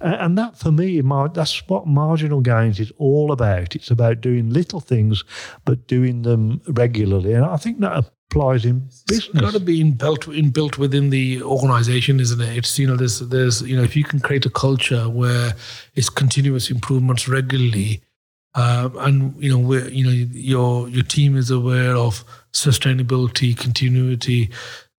And 0.00 0.36
that 0.36 0.58
for 0.58 0.72
me, 0.72 1.00
that's 1.32 1.66
what 1.68 1.86
marginal 1.86 2.40
gains 2.40 2.80
is 2.80 2.92
all 2.98 3.32
about. 3.32 3.74
It's 3.76 3.90
about 3.90 4.20
doing 4.20 4.50
little 4.50 4.80
things, 4.80 5.24
but 5.64 5.86
doing 5.86 6.22
them 6.22 6.60
regularly. 6.68 7.32
And 7.32 7.44
I 7.44 7.56
think 7.56 7.80
that 7.80 8.04
applies 8.30 8.64
in 8.64 8.80
business. 9.06 9.28
It's 9.28 9.40
got 9.40 9.52
to 9.52 9.60
be 9.60 9.82
inbuilt, 9.82 10.24
inbuilt 10.24 10.76
within 10.76 11.10
the 11.10 11.42
organization, 11.42 12.20
isn't 12.20 12.40
it? 12.40 12.58
It's, 12.58 12.78
you 12.78 12.86
know, 12.86 12.96
there's, 12.96 13.20
there's, 13.20 13.62
you 13.62 13.76
know, 13.76 13.84
if 13.84 13.96
you 13.96 14.04
can 14.04 14.20
create 14.20 14.44
a 14.44 14.50
culture 14.50 15.08
where 15.08 15.54
it's 15.94 16.10
continuous 16.10 16.70
improvements 16.70 17.28
regularly, 17.28 18.02
uh, 18.56 18.88
and 19.00 19.34
you 19.42 19.50
know, 19.50 19.58
where 19.58 19.86
you 19.90 20.02
know 20.02 20.10
your 20.10 20.88
your 20.88 21.04
team 21.04 21.36
is 21.36 21.50
aware 21.50 21.94
of 21.94 22.24
sustainability, 22.54 23.54
continuity, 23.54 24.50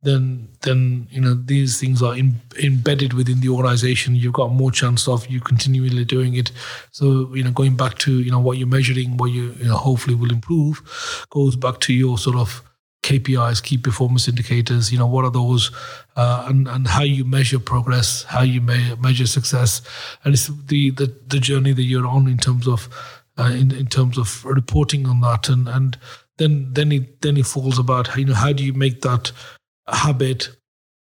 then 0.08 0.48
then 0.62 1.08
you 1.12 1.20
know 1.20 1.34
these 1.34 1.80
things 1.80 2.02
are 2.02 2.16
in, 2.16 2.40
embedded 2.64 3.14
within 3.14 3.42
the 3.42 3.50
organization. 3.50 4.16
You've 4.16 4.34
got 4.34 4.52
more 4.52 4.72
chance 4.72 5.08
of 5.08 5.28
you 5.28 5.42
continually 5.42 6.06
doing 6.06 6.36
it. 6.36 6.52
So 6.92 7.34
you 7.36 7.44
know 7.44 7.52
going 7.52 7.76
back 7.76 7.98
to 8.00 8.20
you 8.20 8.32
know 8.32 8.40
what 8.40 8.58
you're 8.58 8.68
measuring 8.68 9.18
what 9.18 9.32
you, 9.32 9.54
you 9.60 9.66
know 9.66 9.76
hopefully 9.76 10.16
will 10.16 10.32
improve 10.32 10.82
goes 11.30 11.56
back 11.56 11.80
to 11.82 11.94
your 11.94 12.18
sort 12.18 12.38
of 12.38 12.64
KPIs, 13.04 13.64
key 13.64 13.78
performance 13.78 14.28
indicators. 14.28 14.92
You 14.92 14.98
know 14.98 15.08
what 15.08 15.26
are 15.26 15.32
those, 15.32 15.72
uh, 16.16 16.46
and 16.48 16.68
and 16.68 16.88
how 16.88 17.04
you 17.04 17.24
measure 17.24 17.60
progress, 17.60 18.24
how 18.24 18.42
you 18.42 18.62
me- 18.62 18.96
measure 19.02 19.28
success, 19.28 19.82
and 20.24 20.34
it's 20.34 20.48
the, 20.48 20.92
the 20.92 21.14
the 21.28 21.40
journey 21.40 21.74
that 21.74 21.84
you're 21.84 22.08
on 22.08 22.28
in 22.28 22.38
terms 22.38 22.68
of 22.68 22.90
uh, 23.38 23.52
in 23.54 23.72
in 23.72 23.88
terms 23.88 24.18
of 24.18 24.44
reporting 24.46 25.08
on 25.08 25.22
that, 25.22 25.48
and 25.48 25.70
and 25.70 25.98
then 26.38 26.74
then 26.74 26.92
it 26.92 27.22
then 27.22 27.38
it 27.38 27.46
falls 27.46 27.80
about 27.80 28.16
you 28.18 28.26
know 28.26 28.34
how 28.34 28.52
do 28.52 28.64
you 28.64 28.74
make 28.74 29.02
that 29.02 29.32
habit 29.88 30.50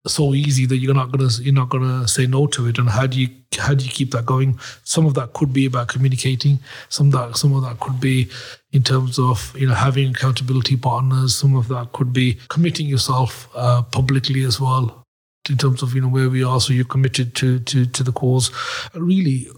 so 0.06 0.32
easy 0.32 0.64
that 0.66 0.76
you're 0.76 0.94
not 0.94 1.10
gonna 1.12 1.30
you're 1.40 1.54
not 1.54 1.68
gonna 1.68 2.06
say 2.08 2.26
no 2.26 2.46
to 2.48 2.66
it? 2.66 2.78
And 2.78 2.88
how 2.88 3.06
do 3.06 3.20
you 3.20 3.28
how 3.58 3.74
do 3.74 3.84
you 3.84 3.90
keep 3.90 4.12
that 4.12 4.26
going? 4.26 4.58
Some 4.84 5.06
of 5.06 5.14
that 5.14 5.32
could 5.32 5.52
be 5.52 5.66
about 5.66 5.88
communicating. 5.88 6.60
Some 6.88 7.10
that 7.10 7.36
some 7.36 7.54
of 7.54 7.62
that 7.62 7.80
could 7.80 8.00
be 8.00 8.28
in 8.72 8.82
terms 8.82 9.18
of 9.18 9.54
you 9.56 9.66
know 9.66 9.74
having 9.74 10.10
accountability 10.10 10.76
partners. 10.76 11.34
Some 11.34 11.56
of 11.56 11.68
that 11.68 11.92
could 11.92 12.12
be 12.12 12.38
committing 12.48 12.86
yourself 12.86 13.48
uh, 13.54 13.82
publicly 13.82 14.44
as 14.44 14.60
well 14.60 15.04
in 15.48 15.56
terms 15.56 15.82
of 15.82 15.94
you 15.94 16.00
know 16.00 16.08
where 16.08 16.30
we 16.30 16.44
are. 16.44 16.60
So 16.60 16.72
you're 16.72 16.84
committed 16.84 17.34
to 17.36 17.58
to 17.60 17.86
to 17.86 18.02
the 18.02 18.12
cause. 18.12 18.50
Really 18.94 19.48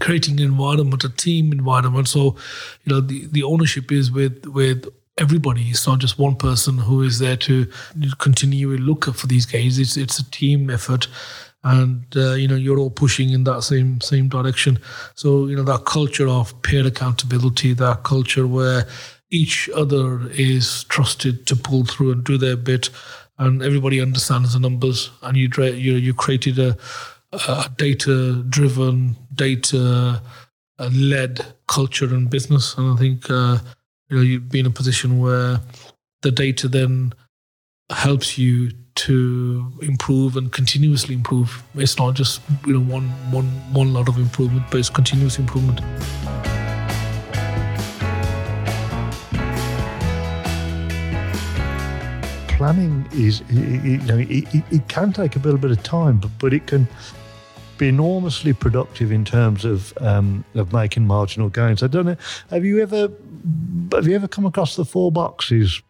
creating 0.00 0.40
an 0.40 0.46
environment 0.46 1.04
a 1.04 1.08
team 1.08 1.52
environment. 1.52 2.08
So 2.08 2.36
you 2.84 2.92
know 2.92 3.00
the 3.00 3.26
the 3.26 3.42
ownership 3.42 3.92
is 3.92 4.10
with 4.10 4.46
with 4.46 4.88
everybody. 5.18 5.62
It's 5.68 5.86
not 5.86 6.00
just 6.00 6.18
one 6.18 6.36
person 6.36 6.78
who 6.78 7.02
is 7.02 7.18
there 7.18 7.36
to 7.36 7.66
continually 8.18 8.78
look 8.78 9.04
for 9.14 9.26
these 9.26 9.46
guys. 9.46 9.78
It's 9.78 9.96
it's 9.96 10.18
a 10.18 10.30
team 10.30 10.70
effort, 10.70 11.08
and 11.62 12.04
uh, 12.16 12.32
you 12.32 12.48
know 12.48 12.56
you're 12.56 12.78
all 12.78 12.90
pushing 12.90 13.30
in 13.30 13.44
that 13.44 13.62
same 13.62 14.00
same 14.00 14.28
direction. 14.28 14.78
So 15.14 15.46
you 15.46 15.56
know 15.56 15.62
that 15.64 15.84
culture 15.84 16.28
of 16.28 16.60
peer 16.62 16.86
accountability, 16.86 17.74
that 17.74 18.02
culture 18.02 18.46
where 18.46 18.86
each 19.30 19.68
other 19.74 20.28
is 20.30 20.84
trusted 20.84 21.46
to 21.46 21.56
pull 21.56 21.84
through 21.84 22.12
and 22.12 22.24
do 22.24 22.38
their 22.38 22.56
bit, 22.56 22.90
and 23.38 23.62
everybody 23.62 24.00
understands 24.00 24.52
the 24.52 24.60
numbers. 24.60 25.10
And 25.22 25.36
you 25.36 25.48
you 25.64 25.94
you 25.94 26.14
created 26.14 26.58
a, 26.58 26.76
a 27.32 27.70
data 27.76 28.42
driven, 28.48 29.16
data 29.34 30.20
led 30.78 31.46
culture 31.68 32.06
and 32.06 32.28
business, 32.28 32.76
and 32.76 32.92
I 32.92 32.96
think. 32.96 33.30
Uh, 33.30 33.58
you 34.08 34.16
know 34.16 34.22
you'd 34.22 34.50
be 34.50 34.60
in 34.60 34.66
a 34.66 34.70
position 34.70 35.18
where 35.18 35.60
the 36.22 36.30
data 36.30 36.68
then 36.68 37.12
helps 37.90 38.38
you 38.38 38.70
to 38.94 39.72
improve 39.82 40.36
and 40.36 40.52
continuously 40.52 41.14
improve. 41.14 41.62
It's 41.74 41.98
not 41.98 42.14
just 42.14 42.40
you 42.66 42.74
know 42.74 42.80
one 42.80 43.08
one 43.30 43.46
one 43.72 43.92
lot 43.92 44.08
of 44.08 44.18
improvement, 44.18 44.64
but 44.70 44.78
it's 44.78 44.90
continuous 44.90 45.38
improvement. 45.38 45.80
Planning 52.56 53.06
is 53.12 53.42
you 53.50 53.98
know 53.98 54.18
it, 54.18 54.64
it, 54.70 54.88
can 54.88 55.12
take 55.12 55.36
a 55.36 55.40
little 55.40 55.58
bit 55.58 55.72
of 55.72 55.82
time, 55.82 56.18
but 56.18 56.30
but 56.38 56.52
it 56.52 56.66
can 56.66 56.86
enormously 57.82 58.52
productive 58.52 59.12
in 59.12 59.24
terms 59.24 59.64
of 59.64 59.92
um, 60.00 60.44
of 60.54 60.72
making 60.72 61.06
marginal 61.06 61.48
gains. 61.48 61.82
I 61.82 61.86
don't 61.86 62.06
know. 62.06 62.16
Have 62.50 62.64
you 62.64 62.80
ever 62.80 63.08
have 63.92 64.06
you 64.06 64.14
ever 64.14 64.28
come 64.28 64.46
across 64.46 64.76
the 64.76 64.84
four 64.84 65.12
boxes 65.12 65.82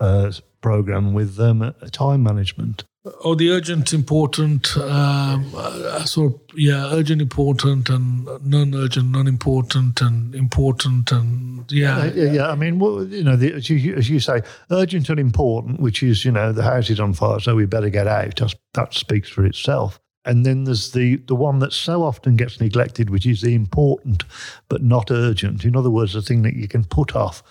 uh, 0.00 0.32
program 0.60 1.12
with 1.12 1.38
um, 1.40 1.74
time 1.90 2.22
management? 2.22 2.84
Oh, 3.24 3.34
the 3.34 3.50
urgent, 3.50 3.92
important, 3.92 4.76
um, 4.76 5.50
uh, 5.56 6.04
sort 6.04 6.34
of, 6.34 6.40
yeah, 6.56 6.88
urgent, 6.92 7.20
important, 7.20 7.88
and 7.88 8.28
non-urgent, 8.44 9.10
non-important, 9.10 10.00
and 10.00 10.32
important, 10.36 11.10
and 11.10 11.70
yeah, 11.72 12.04
yeah, 12.04 12.12
yeah. 12.14 12.32
yeah. 12.32 12.48
I 12.48 12.54
mean, 12.54 12.78
well, 12.78 13.04
you 13.04 13.24
know, 13.24 13.34
the, 13.34 13.54
as, 13.54 13.68
you, 13.68 13.96
as 13.96 14.08
you 14.08 14.20
say, 14.20 14.42
urgent 14.70 15.08
and 15.08 15.18
important, 15.18 15.80
which 15.80 16.00
is, 16.04 16.24
you 16.24 16.30
know, 16.30 16.52
the 16.52 16.62
house 16.62 16.90
is 16.90 17.00
on 17.00 17.12
fire, 17.12 17.40
so 17.40 17.56
we 17.56 17.66
better 17.66 17.90
get 17.90 18.06
out. 18.06 18.40
That 18.74 18.94
speaks 18.94 19.28
for 19.28 19.44
itself. 19.44 19.98
And 20.24 20.46
then 20.46 20.64
there's 20.64 20.92
the 20.92 21.16
the 21.26 21.34
one 21.34 21.58
that 21.60 21.72
so 21.72 22.02
often 22.02 22.36
gets 22.36 22.60
neglected, 22.60 23.10
which 23.10 23.26
is 23.26 23.40
the 23.40 23.54
important 23.54 24.24
but 24.68 24.82
not 24.82 25.10
urgent. 25.10 25.64
In 25.64 25.76
other 25.76 25.90
words, 25.90 26.12
the 26.12 26.22
thing 26.22 26.42
that 26.42 26.54
you 26.54 26.68
can 26.68 26.84
put 26.84 27.16
off. 27.16 27.42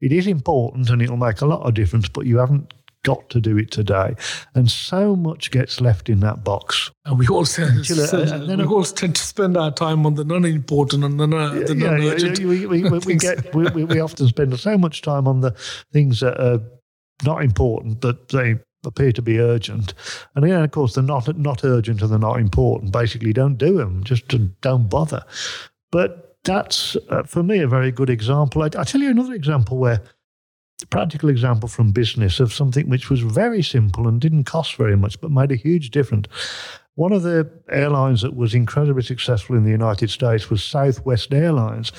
It 0.00 0.12
is 0.12 0.26
important 0.26 0.88
and 0.88 1.02
it'll 1.02 1.18
make 1.18 1.42
a 1.42 1.46
lot 1.46 1.60
of 1.60 1.74
difference, 1.74 2.08
but 2.08 2.24
you 2.24 2.38
haven't 2.38 2.72
got 3.02 3.28
to 3.30 3.40
do 3.40 3.56
it 3.58 3.70
today. 3.70 4.14
And 4.54 4.70
so 4.70 5.16
much 5.16 5.50
gets 5.50 5.80
left 5.80 6.08
in 6.08 6.20
that 6.20 6.44
box. 6.44 6.90
And 7.04 7.18
we 7.18 7.26
all, 7.28 7.44
tend, 7.44 7.86
we 7.88 8.64
all 8.64 8.84
tend 8.84 9.16
to 9.16 9.22
spend 9.22 9.56
our 9.56 9.70
time 9.70 10.06
on 10.06 10.14
the 10.14 10.24
non 10.24 10.44
important 10.44 11.04
and 11.04 11.18
the, 11.18 11.26
the 11.26 11.76
yeah, 11.76 11.90
non 11.90 12.00
urgent. 12.00 12.38
Yeah, 12.38 12.46
we, 12.46 12.66
we, 12.66 12.82
we, 12.82 13.14
get, 13.16 13.54
we, 13.54 13.84
we 13.84 14.00
often 14.00 14.26
spend 14.28 14.58
so 14.58 14.76
much 14.76 15.02
time 15.02 15.26
on 15.26 15.40
the 15.40 15.54
things 15.92 16.20
that 16.20 16.40
are 16.40 16.60
not 17.24 17.42
important, 17.42 18.00
but 18.00 18.28
they 18.28 18.58
appear 18.84 19.12
to 19.12 19.22
be 19.22 19.38
urgent. 19.38 19.94
And 20.34 20.44
again, 20.44 20.62
of 20.62 20.70
course, 20.70 20.94
they're 20.94 21.04
not, 21.04 21.36
not 21.36 21.64
urgent 21.64 22.02
and 22.02 22.10
they're 22.10 22.18
not 22.18 22.40
important. 22.40 22.92
Basically, 22.92 23.32
don't 23.32 23.58
do 23.58 23.76
them, 23.76 24.04
just 24.04 24.28
don't 24.60 24.88
bother. 24.88 25.24
But 25.90 26.36
that's, 26.44 26.96
uh, 27.10 27.24
for 27.24 27.42
me, 27.42 27.60
a 27.60 27.68
very 27.68 27.92
good 27.92 28.10
example. 28.10 28.62
I, 28.62 28.66
I 28.66 28.84
tell 28.84 29.00
you 29.00 29.10
another 29.10 29.34
example 29.34 29.78
where 29.78 30.02
practical 30.88 31.28
example 31.28 31.68
from 31.68 31.92
business 31.92 32.40
of 32.40 32.52
something 32.52 32.88
which 32.88 33.10
was 33.10 33.20
very 33.20 33.62
simple 33.62 34.08
and 34.08 34.20
didn't 34.20 34.44
cost 34.44 34.76
very 34.76 34.96
much, 34.96 35.20
but 35.20 35.30
made 35.30 35.52
a 35.52 35.56
huge 35.56 35.90
difference. 35.90 36.26
One 36.94 37.12
of 37.12 37.22
the 37.22 37.50
airlines 37.70 38.22
that 38.22 38.34
was 38.34 38.54
incredibly 38.54 39.02
successful 39.02 39.56
in 39.56 39.64
the 39.64 39.70
United 39.70 40.10
States 40.10 40.50
was 40.50 40.62
Southwest 40.62 41.32
Airlines. 41.32 41.92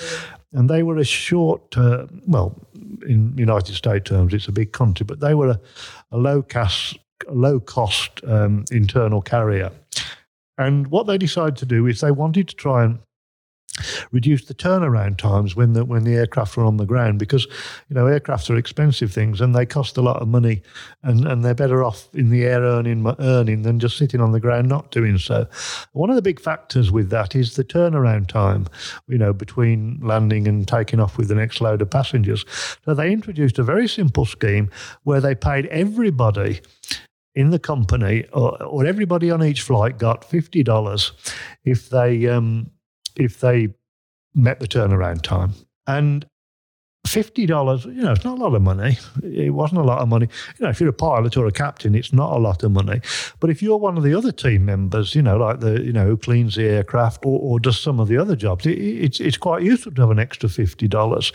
And 0.54 0.70
they 0.70 0.84
were 0.84 0.98
a 0.98 1.06
short, 1.06 1.78
uh, 1.78 2.08
well, 2.28 2.56
in 3.08 3.38
United 3.38 3.74
States 3.76 4.10
terms, 4.10 4.34
it's 4.34 4.48
a 4.48 4.52
big 4.52 4.74
country, 4.74 5.06
but 5.06 5.20
they 5.20 5.34
were 5.34 5.50
a, 5.50 5.60
a 6.12 6.18
low 6.18 6.42
cost, 6.42 7.00
low 7.30 7.60
cost 7.60 8.22
um, 8.26 8.66
internal 8.72 9.22
carrier. 9.22 9.72
And 10.58 10.88
what 10.88 11.08
they 11.08 11.18
decided 11.18 11.56
to 11.58 11.66
do 11.66 11.88
is 11.88 12.02
they 12.02 12.12
wanted 12.12 12.50
to 12.50 12.56
try 12.56 12.84
and 12.84 13.00
reduce 14.12 14.46
the 14.46 14.54
turnaround 14.54 15.18
times 15.18 15.56
when 15.56 15.74
the 15.74 15.86
when 15.86 16.04
the 16.04 16.14
aircraft 16.14 16.58
are 16.58 16.66
on 16.66 16.78
the 16.78 16.86
ground 16.86 17.18
because 17.18 17.46
you 17.90 17.96
know 17.96 18.06
aircrafts 18.06 18.50
are 18.50 18.58
expensive 18.58 19.14
things 19.14 19.40
and 19.40 19.56
they 19.56 19.66
cost 19.66 19.96
a 19.96 20.02
lot 20.02 20.22
of 20.22 20.28
money 20.28 20.62
and, 21.04 21.26
and 21.26 21.44
they're 21.44 21.54
better 21.54 21.84
off 21.84 22.10
in 22.14 22.30
the 22.30 22.44
air 22.44 22.62
earning 22.62 23.06
earning 23.20 23.62
than 23.62 23.80
just 23.80 23.98
sitting 23.98 24.20
on 24.20 24.34
the 24.34 24.40
ground 24.40 24.68
not 24.68 24.92
doing 24.92 25.18
so. 25.18 25.48
One 25.94 26.10
of 26.10 26.16
the 26.16 26.22
big 26.22 26.40
factors 26.40 26.92
with 26.92 27.10
that 27.12 27.36
is 27.36 27.56
the 27.56 27.64
turnaround 27.64 28.28
time, 28.28 28.68
you 29.08 29.18
know, 29.18 29.34
between 29.34 30.00
landing 30.02 30.48
and 30.48 30.68
taking 30.68 31.00
off 31.00 31.18
with 31.18 31.30
the 31.30 31.36
next 31.36 31.62
load 31.62 31.82
of 31.82 31.90
passengers. 31.90 32.46
So 32.84 32.94
they 32.94 33.12
introduced 33.12 33.58
a 33.58 33.64
very 33.64 33.88
simple 33.88 34.26
scheme 34.26 34.70
where 35.04 35.22
they 35.22 35.36
paid 35.36 35.68
everybody 35.68 36.62
in 37.36 37.52
the 37.52 37.60
company 37.60 38.26
or, 38.34 38.62
or 38.62 38.86
everybody 38.86 39.32
on 39.32 39.42
each 39.42 39.62
flight 39.62 39.98
got 39.98 40.26
fifty 40.26 40.64
dollars 40.64 41.14
if 41.64 41.90
they 41.90 42.28
um, 42.28 42.70
if 43.16 43.40
they 43.40 43.70
met 44.34 44.60
the 44.60 44.68
turnaround 44.68 45.22
time. 45.22 45.54
And 45.88 46.26
fifty 47.08 47.46
dollars, 47.46 47.86
you 47.86 48.04
know, 48.04 48.12
it's 48.12 48.24
not 48.24 48.38
a 48.38 48.42
lot 48.42 48.54
of 48.54 48.62
money. 48.62 48.98
It 49.24 49.54
wasn't 49.54 49.82
a 49.82 49.84
lot 49.84 50.00
of 50.00 50.08
money. 50.08 50.28
You 50.58 50.66
know, 50.66 50.70
if 50.70 50.80
you're 50.80 50.90
a 50.90 50.94
pilot 50.94 51.36
or 51.36 51.48
a 51.48 51.52
captain, 51.52 51.96
it's 51.96 52.14
not 52.14 52.32
a 52.32 52.38
lot 52.38 52.64
of 52.64 52.72
money. 52.72 53.02
But 53.40 53.50
if 53.50 53.62
you're 53.62 53.78
one 53.78 53.98
of 53.98 54.04
the 54.04 54.14
other 54.14 54.32
team 54.32 54.66
members, 54.66 55.16
you 55.16 55.22
know, 55.22 55.38
like 55.38 55.60
the 55.60 55.82
you 55.82 55.92
know 55.92 56.06
who 56.06 56.18
cleans 56.18 56.56
the 56.56 56.64
aircraft 56.64 57.26
or, 57.26 57.40
or 57.40 57.60
does 57.60 57.80
some 57.80 58.00
of 58.00 58.08
the 58.08 58.18
other 58.18 58.36
jobs, 58.36 58.66
it, 58.66 58.78
it's 58.78 59.20
it's 59.20 59.38
quite 59.38 59.64
useful 59.64 59.92
to 59.94 60.02
have 60.02 60.12
an 60.12 60.20
extra 60.20 60.48
fifty 60.50 60.88
dollars. 60.88 61.32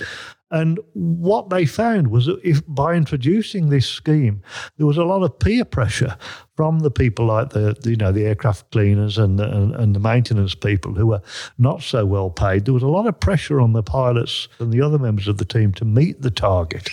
And 0.51 0.79
what 0.93 1.51
they 1.51 1.67
found 1.67 2.09
was 2.09 2.27
that 2.27 2.41
if 2.45 2.63
by 2.69 2.95
introducing 2.95 3.69
this 3.69 3.89
scheme, 3.89 4.43
there 4.77 4.87
was 4.87 4.97
a 4.97 5.05
lot 5.05 5.23
of 5.23 5.39
peer 5.39 5.65
pressure 5.65 6.17
from 6.55 6.81
the 6.81 6.91
people 6.91 7.27
like 7.27 7.51
the, 7.51 7.77
you 7.85 7.97
know 7.97 8.13
the 8.13 8.27
aircraft 8.27 8.71
cleaners 8.71 9.19
and 9.19 9.39
the, 9.39 9.45
and, 9.45 9.75
and 9.75 9.97
the 9.97 10.01
maintenance 10.01 10.55
people 10.55 10.95
who 10.95 11.09
were 11.09 11.23
not 11.59 11.83
so 11.83 12.07
well 12.07 12.31
paid. 12.31 12.65
There 12.65 12.75
was 12.75 12.85
a 12.85 12.89
lot 12.89 13.07
of 13.07 13.19
pressure 13.19 13.61
on 13.61 13.73
the 13.73 13.83
pilots 13.83 14.47
and 14.61 14.73
the 14.73 14.81
other 14.81 14.99
members 14.99 15.27
of 15.27 15.39
the 15.39 15.45
team 15.45 15.73
to 15.75 15.85
meet 15.85 16.23
the 16.23 16.31
target, 16.31 16.91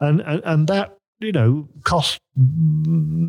and 0.00 0.20
and, 0.20 0.42
and 0.44 0.68
that 0.68 0.98
you 1.20 1.32
know, 1.32 1.68
cost 1.84 2.20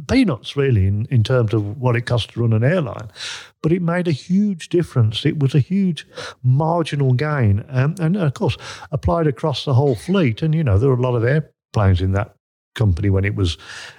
peanuts 0.07 0.55
really 0.55 0.85
in, 0.85 1.07
in 1.09 1.23
terms 1.23 1.53
of 1.53 1.77
what 1.77 1.95
it 1.95 2.01
costs 2.01 2.33
to 2.33 2.41
run 2.41 2.53
an 2.53 2.63
airline. 2.63 3.09
But 3.61 3.71
it 3.71 3.81
made 3.81 4.07
a 4.07 4.13
huge 4.13 4.69
difference. 4.69 5.25
It 5.25 5.39
was 5.39 5.53
a 5.53 5.59
huge 5.59 6.07
marginal 6.43 7.13
gain. 7.13 7.65
Um, 7.69 7.95
and 7.99 8.15
of 8.15 8.33
course, 8.33 8.57
applied 8.91 9.27
across 9.27 9.65
the 9.65 9.73
whole 9.73 9.95
fleet. 9.95 10.41
And, 10.41 10.55
you 10.55 10.63
know, 10.63 10.77
there 10.77 10.89
were 10.89 10.95
a 10.95 11.01
lot 11.01 11.15
of 11.15 11.23
airplanes 11.23 12.01
in 12.01 12.13
that 12.13 12.35
company 12.75 13.09
when 13.09 13.25
it 13.25 13.35
was 13.35 13.57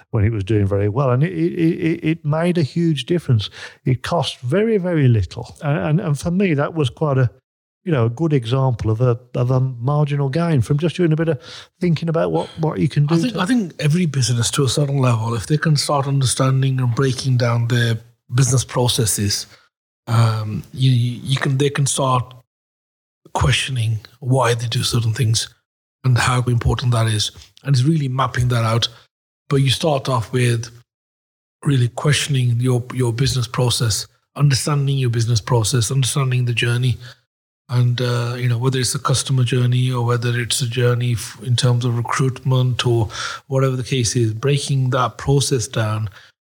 when 0.09 0.25
it 0.25 0.31
was 0.31 0.43
doing 0.43 0.65
very 0.65 0.89
well, 0.89 1.11
and 1.11 1.23
it, 1.23 1.31
it, 1.31 2.03
it 2.03 2.25
made 2.25 2.57
a 2.57 2.63
huge 2.63 3.05
difference. 3.05 3.49
It 3.85 4.01
cost 4.01 4.39
very 4.39 4.77
very 4.77 5.07
little, 5.07 5.55
and, 5.61 6.01
and 6.01 6.19
for 6.19 6.31
me 6.31 6.53
that 6.55 6.73
was 6.73 6.89
quite 6.89 7.17
a 7.17 7.29
you 7.83 7.91
know, 7.91 8.05
a 8.05 8.09
good 8.09 8.33
example 8.33 8.91
of 8.91 9.01
a 9.01 9.19
of 9.35 9.49
a 9.49 9.59
marginal 9.59 10.29
gain 10.29 10.61
from 10.61 10.77
just 10.77 10.95
doing 10.95 11.11
a 11.11 11.15
bit 11.15 11.29
of 11.29 11.41
thinking 11.79 12.09
about 12.09 12.31
what, 12.31 12.47
what 12.59 12.79
you 12.79 12.87
can 12.87 13.07
do. 13.07 13.15
I 13.15 13.17
think, 13.17 13.35
I 13.35 13.45
think 13.45 13.73
every 13.79 14.05
business 14.05 14.51
to 14.51 14.63
a 14.63 14.69
certain 14.69 14.99
level, 14.99 15.33
if 15.33 15.47
they 15.47 15.57
can 15.57 15.75
start 15.77 16.07
understanding 16.07 16.79
and 16.79 16.93
breaking 16.93 17.37
down 17.37 17.67
their 17.69 17.99
business 18.33 18.63
processes, 18.63 19.47
um, 20.07 20.63
you 20.73 20.91
you 20.91 21.37
can 21.37 21.57
they 21.57 21.69
can 21.69 21.85
start 21.85 22.33
questioning 23.33 23.99
why 24.19 24.53
they 24.53 24.67
do 24.67 24.83
certain 24.83 25.13
things 25.13 25.53
and 26.03 26.17
how 26.17 26.41
important 26.43 26.91
that 26.91 27.07
is, 27.07 27.31
and 27.63 27.75
it's 27.75 27.85
really 27.85 28.07
mapping 28.07 28.47
that 28.49 28.63
out. 28.63 28.87
But 29.49 29.57
you 29.57 29.69
start 29.69 30.09
off 30.09 30.31
with 30.31 30.69
really 31.63 31.89
questioning 31.89 32.59
your 32.59 32.83
your 32.93 33.13
business 33.13 33.47
process, 33.47 34.07
understanding 34.35 34.97
your 34.97 35.09
business 35.09 35.41
process, 35.41 35.91
understanding 35.91 36.45
the 36.45 36.53
journey 36.53 36.97
and 37.71 38.01
uh, 38.01 38.35
you 38.37 38.47
know 38.47 38.57
whether 38.57 38.79
it's 38.79 38.93
a 38.93 38.99
customer 38.99 39.43
journey 39.43 39.91
or 39.91 40.05
whether 40.05 40.37
it's 40.37 40.61
a 40.61 40.67
journey 40.67 41.15
in 41.41 41.55
terms 41.55 41.85
of 41.85 41.97
recruitment 41.97 42.85
or 42.85 43.07
whatever 43.47 43.75
the 43.75 43.83
case 43.83 44.15
is 44.15 44.33
breaking 44.33 44.89
that 44.91 45.17
process 45.17 45.67
down 45.67 46.09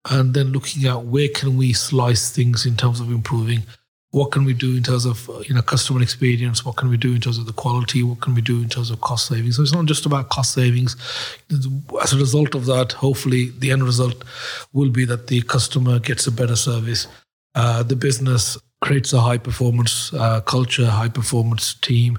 and 0.10 0.34
then 0.34 0.48
looking 0.48 0.86
at 0.86 1.04
where 1.04 1.28
can 1.28 1.58
we 1.58 1.74
slice 1.74 2.32
things 2.32 2.66
in 2.66 2.76
terms 2.76 3.00
of 3.00 3.12
improving? 3.12 3.64
What 4.12 4.32
can 4.32 4.44
we 4.44 4.54
do 4.54 4.76
in 4.76 4.82
terms 4.82 5.06
of 5.06 5.30
you 5.48 5.54
know 5.54 5.62
customer 5.62 6.02
experience? 6.02 6.66
What 6.66 6.78
can 6.78 6.90
we 6.90 6.98
do 6.98 7.14
in 7.14 7.22
terms 7.22 7.38
of 7.38 7.46
the 7.46 7.54
quality? 7.54 8.02
What 8.02 8.22
can 8.22 8.34
we 8.34 8.42
do 8.42 8.62
in 8.62 8.70
terms 8.70 8.90
of 8.90 9.02
cost 9.02 9.28
savings? 9.28 9.58
So 9.58 9.62
it's 9.62 9.74
not 9.74 9.86
just 9.86 10.06
about 10.06 10.30
cost 10.30 10.54
savings. 10.54 10.96
As 12.02 12.14
a 12.14 12.18
result 12.18 12.56
of 12.56 12.66
that 12.66 12.94
hopefully 12.94 13.52
the 13.60 13.72
end 13.72 13.84
result 13.84 14.24
will 14.74 14.90
be 14.90 15.06
that 15.06 15.28
the 15.28 15.42
customer 15.42 16.00
gets 16.00 16.26
a 16.26 16.32
better 16.32 16.56
service. 16.56 17.08
Uh, 17.54 17.84
the 17.84 17.96
business 17.96 18.58
creates 18.82 19.14
a 19.14 19.20
high 19.20 19.38
performance 19.38 20.14
uh, 20.14 20.42
culture, 20.42 20.86
high 20.86 21.10
performance 21.10 21.74
team, 21.76 22.18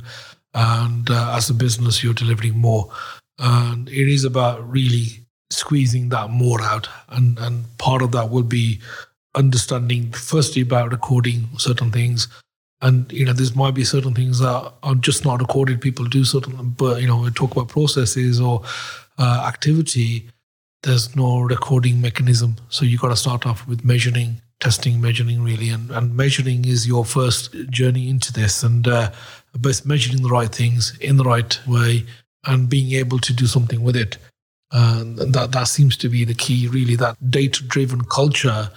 and 0.55 1.11
uh, 1.11 1.35
as 1.37 1.51
a 1.51 1.55
business, 1.55 2.03
you're 2.03 2.15
delivering 2.15 2.59
more. 2.59 2.91
And 3.39 3.89
it 3.89 4.09
is 4.09 4.25
about 4.25 4.69
really 4.71 5.20
squeezing 5.51 6.09
that 6.11 6.31
more 6.31 6.61
out, 6.63 6.89
and 7.09 7.39
and 7.39 7.65
part 7.79 8.03
of 8.03 8.13
that 8.13 8.31
will 8.31 8.43
be 8.45 8.81
understanding 9.35 10.11
firstly 10.13 10.63
about 10.63 10.93
recording 10.93 11.49
certain 11.59 11.91
things. 11.91 12.29
And 12.83 13.11
you 13.13 13.27
know, 13.27 13.33
there 13.33 13.47
might 13.55 13.75
be 13.75 13.85
certain 13.85 14.15
things 14.15 14.39
that 14.39 14.73
are 14.83 14.95
just 14.95 15.25
not 15.25 15.41
recorded. 15.41 15.81
People 15.81 16.07
do 16.07 16.25
certain, 16.25 16.71
but 16.71 17.01
you 17.01 17.07
know, 17.07 17.21
we 17.21 17.31
talk 17.31 17.53
about 17.53 17.69
processes 17.69 18.41
or 18.41 18.63
uh, 19.19 19.45
activity. 19.47 20.29
There's 20.83 21.15
no 21.15 21.41
recording 21.41 22.01
mechanism, 22.01 22.57
so 22.71 22.87
you've 22.87 23.03
got 23.03 23.09
to 23.09 23.17
start 23.17 23.47
off 23.47 23.69
with 23.69 23.85
measuring 23.85 24.41
testing, 24.61 25.01
measuring 25.01 25.43
really, 25.43 25.71
and, 25.71 25.91
and 25.91 26.17
measuring 26.17 26.67
is 26.67 26.87
your 26.87 27.05
first 27.05 27.53
journey 27.71 28.09
into 28.09 28.33
this, 28.33 28.63
and 28.63 28.87
uh, 28.87 29.11
both 29.55 29.85
measuring 29.85 30.23
the 30.23 30.29
right 30.29 30.55
things 30.55 30.97
in 31.01 31.17
the 31.17 31.25
right 31.25 31.59
way 31.67 32.07
and 32.47 32.69
being 32.69 32.93
able 32.93 33.19
to 33.19 33.33
do 33.33 33.47
something 33.47 33.83
with 33.83 33.97
it. 33.97 34.19
And 34.73 35.19
that 35.19 35.53
that 35.53 35.69
seems 35.69 35.97
to 35.99 36.09
be 36.09 36.25
the 36.25 36.35
key, 36.35 36.69
really, 36.69 36.97
that 36.97 37.17
data-driven 37.31 38.05
culture. 38.05 38.71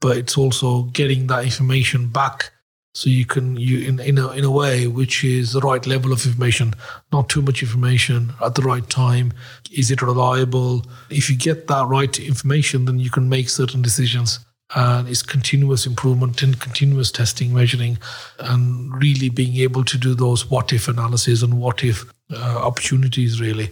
But 0.00 0.16
it's 0.16 0.38
also 0.38 0.84
getting 0.84 1.26
that 1.26 1.44
information 1.44 2.08
back 2.08 2.52
so 2.94 3.08
you 3.08 3.24
can 3.24 3.56
you 3.56 3.86
in 3.86 4.00
in 4.00 4.18
a 4.18 4.28
in 4.30 4.44
a 4.44 4.50
way 4.50 4.88
which 4.88 5.22
is 5.22 5.52
the 5.52 5.60
right 5.60 5.86
level 5.86 6.12
of 6.12 6.26
information, 6.26 6.74
not 7.12 7.28
too 7.28 7.42
much 7.42 7.62
information 7.62 8.32
at 8.44 8.56
the 8.56 8.62
right 8.62 8.88
time. 8.90 9.32
Is 9.70 9.92
it 9.92 10.02
reliable? 10.02 10.84
If 11.08 11.30
you 11.30 11.36
get 11.36 11.68
that 11.68 11.86
right 11.86 12.18
information, 12.18 12.86
then 12.86 12.98
you 12.98 13.10
can 13.10 13.28
make 13.28 13.48
certain 13.50 13.82
decisions 13.82 14.40
and 14.74 15.08
it's 15.08 15.22
continuous 15.22 15.86
improvement 15.86 16.42
and 16.42 16.60
continuous 16.60 17.10
testing, 17.10 17.54
measuring, 17.54 17.98
and 18.38 18.92
really 19.00 19.30
being 19.30 19.56
able 19.56 19.84
to 19.84 19.96
do 19.96 20.14
those 20.14 20.50
what 20.50 20.72
if 20.72 20.88
analysis 20.88 21.42
and 21.42 21.60
what 21.60 21.84
if 21.84 22.04
uh, 22.32 22.60
opportunities 22.62 23.40
really, 23.40 23.70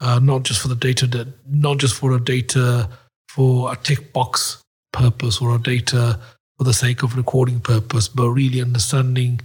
uh, 0.00 0.18
not 0.18 0.42
just 0.42 0.60
for 0.60 0.68
the 0.68 0.74
data, 0.74 1.06
that, 1.06 1.28
not 1.48 1.78
just 1.78 1.94
for 1.94 2.12
a 2.12 2.20
data 2.20 2.88
for 3.28 3.72
a 3.72 3.76
tick 3.76 4.12
box 4.12 4.62
purpose 4.92 5.40
or 5.40 5.54
a 5.54 5.58
data 5.58 6.18
for 6.58 6.64
the 6.64 6.72
sake 6.72 7.02
of 7.02 7.16
recording 7.16 7.60
purpose, 7.60 8.08
but 8.08 8.28
really 8.30 8.60
understanding 8.60 9.40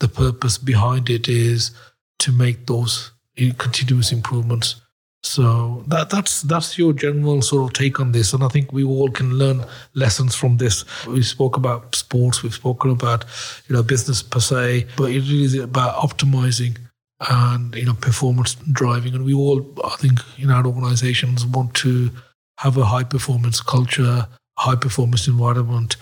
the 0.00 0.08
purpose 0.08 0.58
behind 0.58 1.10
it 1.10 1.28
is 1.28 1.70
to 2.18 2.32
make 2.32 2.66
those 2.66 3.12
continuous 3.58 4.12
improvements. 4.12 4.80
So 5.22 5.84
that 5.88 6.08
that's 6.08 6.42
that's 6.42 6.78
your 6.78 6.92
general 6.92 7.42
sort 7.42 7.64
of 7.64 7.72
take 7.72 7.98
on 7.98 8.12
this, 8.12 8.32
and 8.32 8.44
I 8.44 8.48
think 8.48 8.72
we 8.72 8.84
all 8.84 9.10
can 9.10 9.34
learn 9.34 9.64
lessons 9.94 10.36
from 10.36 10.56
this. 10.56 10.84
We 11.06 11.22
spoke 11.22 11.56
about 11.56 11.94
sports, 11.96 12.42
we've 12.42 12.54
spoken 12.54 12.92
about 12.92 13.24
you 13.68 13.74
know 13.74 13.82
business 13.82 14.22
per 14.22 14.38
se, 14.38 14.86
but 14.96 15.10
it 15.10 15.20
really 15.20 15.44
is 15.44 15.54
about 15.54 15.96
optimizing 15.96 16.78
and 17.20 17.74
you 17.74 17.84
know 17.84 17.94
performance 17.94 18.54
driving, 18.72 19.14
and 19.14 19.24
we 19.24 19.34
all 19.34 19.64
I 19.84 19.96
think 19.96 20.20
in 20.38 20.50
our 20.50 20.66
organizations 20.66 21.46
want 21.46 21.74
to 21.74 22.10
have 22.58 22.76
a 22.76 22.84
high 22.84 23.04
performance 23.04 23.60
culture, 23.60 24.26
high 24.58 24.76
performance 24.76 25.26
environment, 25.28 25.96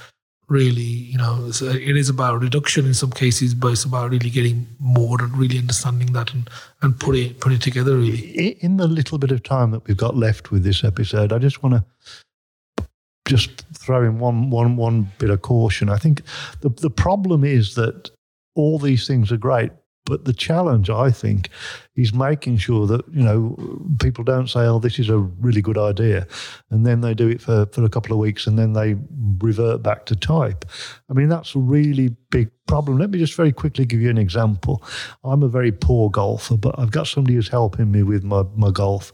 really, 0.48 0.82
you 0.82 1.18
know, 1.18 1.46
it 1.46 1.96
is 1.96 2.08
about 2.08 2.40
reduction 2.40 2.86
in 2.86 2.94
some 2.94 3.10
cases, 3.10 3.54
but 3.54 3.72
it's 3.72 3.84
about 3.84 4.10
really 4.10 4.30
getting 4.30 4.66
more 4.78 5.20
and 5.22 5.36
really 5.36 5.58
understanding 5.58 6.12
that 6.12 6.32
and, 6.32 6.48
and 6.82 6.98
put 6.98 7.16
it 7.16 7.36
it 7.46 7.62
together 7.62 7.96
really. 7.96 8.48
In 8.60 8.76
the 8.76 8.86
little 8.86 9.18
bit 9.18 9.30
of 9.30 9.42
time 9.42 9.70
that 9.70 9.86
we've 9.86 9.96
got 9.96 10.16
left 10.16 10.50
with 10.50 10.64
this 10.64 10.84
episode, 10.84 11.32
I 11.32 11.38
just 11.38 11.62
want 11.62 11.76
to 11.76 12.86
just 13.26 13.64
throw 13.72 14.02
in 14.02 14.18
one 14.18 14.50
one 14.50 14.76
one 14.76 15.10
bit 15.18 15.30
of 15.30 15.42
caution. 15.42 15.88
I 15.88 15.96
think 15.96 16.22
the 16.60 16.68
the 16.68 16.90
problem 16.90 17.44
is 17.44 17.74
that 17.74 18.10
all 18.54 18.78
these 18.78 19.06
things 19.06 19.32
are 19.32 19.36
great, 19.36 19.72
but 20.06 20.26
the 20.26 20.32
challenge, 20.32 20.90
I 20.90 21.10
think, 21.10 21.48
is 21.96 22.12
making 22.12 22.58
sure 22.58 22.86
that, 22.86 23.06
you 23.08 23.22
know, 23.22 23.56
people 24.00 24.22
don't 24.22 24.48
say, 24.48 24.60
oh, 24.60 24.78
this 24.78 24.98
is 24.98 25.08
a 25.08 25.18
really 25.18 25.62
good 25.62 25.78
idea. 25.78 26.26
And 26.70 26.84
then 26.84 27.00
they 27.00 27.14
do 27.14 27.28
it 27.28 27.40
for, 27.40 27.66
for 27.66 27.84
a 27.84 27.88
couple 27.88 28.12
of 28.12 28.18
weeks 28.18 28.46
and 28.46 28.58
then 28.58 28.74
they 28.74 28.96
revert 29.38 29.82
back 29.82 30.04
to 30.06 30.16
type. 30.16 30.66
I 31.08 31.14
mean, 31.14 31.28
that's 31.28 31.54
a 31.54 31.58
really 31.58 32.10
big 32.30 32.50
problem. 32.66 32.98
Let 32.98 33.10
me 33.10 33.18
just 33.18 33.34
very 33.34 33.52
quickly 33.52 33.86
give 33.86 34.00
you 34.00 34.10
an 34.10 34.18
example. 34.18 34.82
I'm 35.22 35.42
a 35.42 35.48
very 35.48 35.72
poor 35.72 36.10
golfer, 36.10 36.58
but 36.58 36.78
I've 36.78 36.90
got 36.90 37.06
somebody 37.06 37.34
who's 37.34 37.48
helping 37.48 37.90
me 37.90 38.02
with 38.02 38.24
my, 38.24 38.44
my 38.54 38.70
golf. 38.70 39.12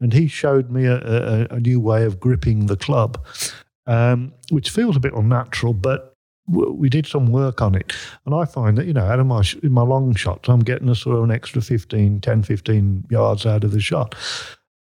And 0.00 0.12
he 0.12 0.28
showed 0.28 0.70
me 0.70 0.86
a, 0.86 0.98
a, 0.98 1.46
a 1.56 1.60
new 1.60 1.80
way 1.80 2.04
of 2.04 2.20
gripping 2.20 2.66
the 2.66 2.76
club, 2.76 3.26
um, 3.88 4.32
which 4.50 4.70
feels 4.70 4.96
a 4.96 5.00
bit 5.00 5.14
unnatural, 5.14 5.74
but 5.74 6.07
we 6.48 6.88
did 6.88 7.06
some 7.06 7.26
work 7.26 7.60
on 7.60 7.74
it. 7.74 7.92
And 8.24 8.34
I 8.34 8.44
find 8.44 8.78
that, 8.78 8.86
you 8.86 8.92
know, 8.92 9.04
out 9.04 9.20
of 9.20 9.26
my, 9.26 9.42
in 9.62 9.72
my 9.72 9.82
long 9.82 10.14
shots, 10.14 10.48
I'm 10.48 10.60
getting 10.60 10.88
a 10.88 10.94
sort 10.94 11.16
of 11.16 11.24
an 11.24 11.30
extra 11.30 11.60
15, 11.60 12.20
10, 12.20 12.42
15 12.42 13.04
yards 13.10 13.46
out 13.46 13.64
of 13.64 13.72
the 13.72 13.80
shot. 13.80 14.14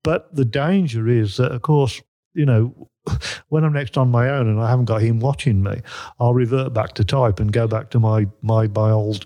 But 0.04 0.34
the 0.36 0.46
danger 0.46 1.08
is 1.08 1.38
that, 1.38 1.52
of 1.52 1.62
course, 1.62 2.02
you 2.34 2.46
know, 2.46 2.90
when 3.50 3.64
I'm 3.64 3.74
next 3.74 3.98
on 3.98 4.10
my 4.10 4.30
own 4.30 4.48
and 4.48 4.60
I 4.60 4.70
haven't 4.70 4.86
got 4.86 5.02
him 5.02 5.20
watching 5.20 5.64
me, 5.64 5.82
I'll 6.20 6.34
revert 6.34 6.74
back 6.74 6.94
to 6.94 7.04
type 7.04 7.40
and 7.40 7.52
go 7.52 7.68
back 7.68 7.90
to 7.92 8.00
my 8.00 8.28
my 8.42 8.68
my 8.68 8.92
old 8.92 9.26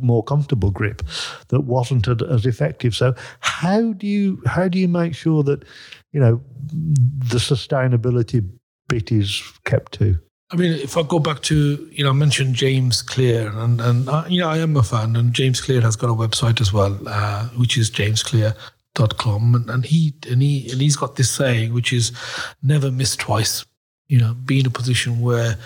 more 0.00 0.22
comfortable 0.22 0.70
grip 0.70 1.02
that 1.48 1.62
wasn't 1.62 2.08
as 2.08 2.46
effective. 2.46 2.94
So 2.94 3.14
how 3.40 3.92
do 3.92 4.06
you 4.06 4.40
how 4.46 4.68
do 4.68 4.78
you 4.78 4.88
make 4.88 5.14
sure 5.14 5.42
that 5.42 5.64
you 6.12 6.20
know 6.20 6.40
the 6.72 7.38
sustainability 7.38 8.48
bit 8.88 9.10
is 9.12 9.42
kept 9.64 9.92
to? 9.94 10.18
I 10.50 10.56
mean, 10.56 10.72
if 10.72 10.96
I 10.96 11.02
go 11.02 11.18
back 11.18 11.42
to, 11.42 11.88
you 11.92 12.04
know, 12.04 12.10
I 12.10 12.14
mentioned 12.14 12.54
James 12.54 13.02
Clear, 13.02 13.48
and, 13.54 13.80
and 13.80 14.08
uh, 14.08 14.24
you 14.28 14.40
know, 14.40 14.48
I 14.48 14.58
am 14.58 14.76
a 14.76 14.82
fan, 14.82 15.14
and 15.16 15.34
James 15.34 15.60
Clear 15.60 15.82
has 15.82 15.94
got 15.94 16.08
a 16.08 16.14
website 16.14 16.60
as 16.60 16.72
well, 16.72 16.98
uh, 17.06 17.48
which 17.48 17.76
is 17.76 17.90
jamesclear.com. 17.90 19.54
And, 19.54 19.68
and, 19.68 19.84
he, 19.84 20.14
and, 20.30 20.40
he, 20.40 20.70
and 20.70 20.80
he's 20.80 20.96
got 20.96 21.16
this 21.16 21.30
saying, 21.30 21.74
which 21.74 21.92
is 21.92 22.12
never 22.62 22.90
miss 22.90 23.14
twice. 23.14 23.66
You 24.08 24.20
know, 24.20 24.32
be 24.32 24.60
in 24.60 24.66
a 24.66 24.70
position 24.70 25.20
where, 25.20 25.56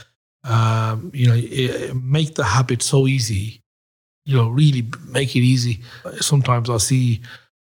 um, 0.43 1.13
you 1.15 1.29
know, 1.29 1.95
make 1.95 2.35
the 2.35 2.43
habit 2.43 2.83
so 2.83 3.07
easy, 3.07 3.63
you 4.25 4.37
know, 4.37 4.49
really 4.49 4.89
make 5.07 5.37
it 5.37 5.41
easy. 5.41 5.81
Sometimes 6.21 6.69
I 6.69 6.79
see, 6.79 7.21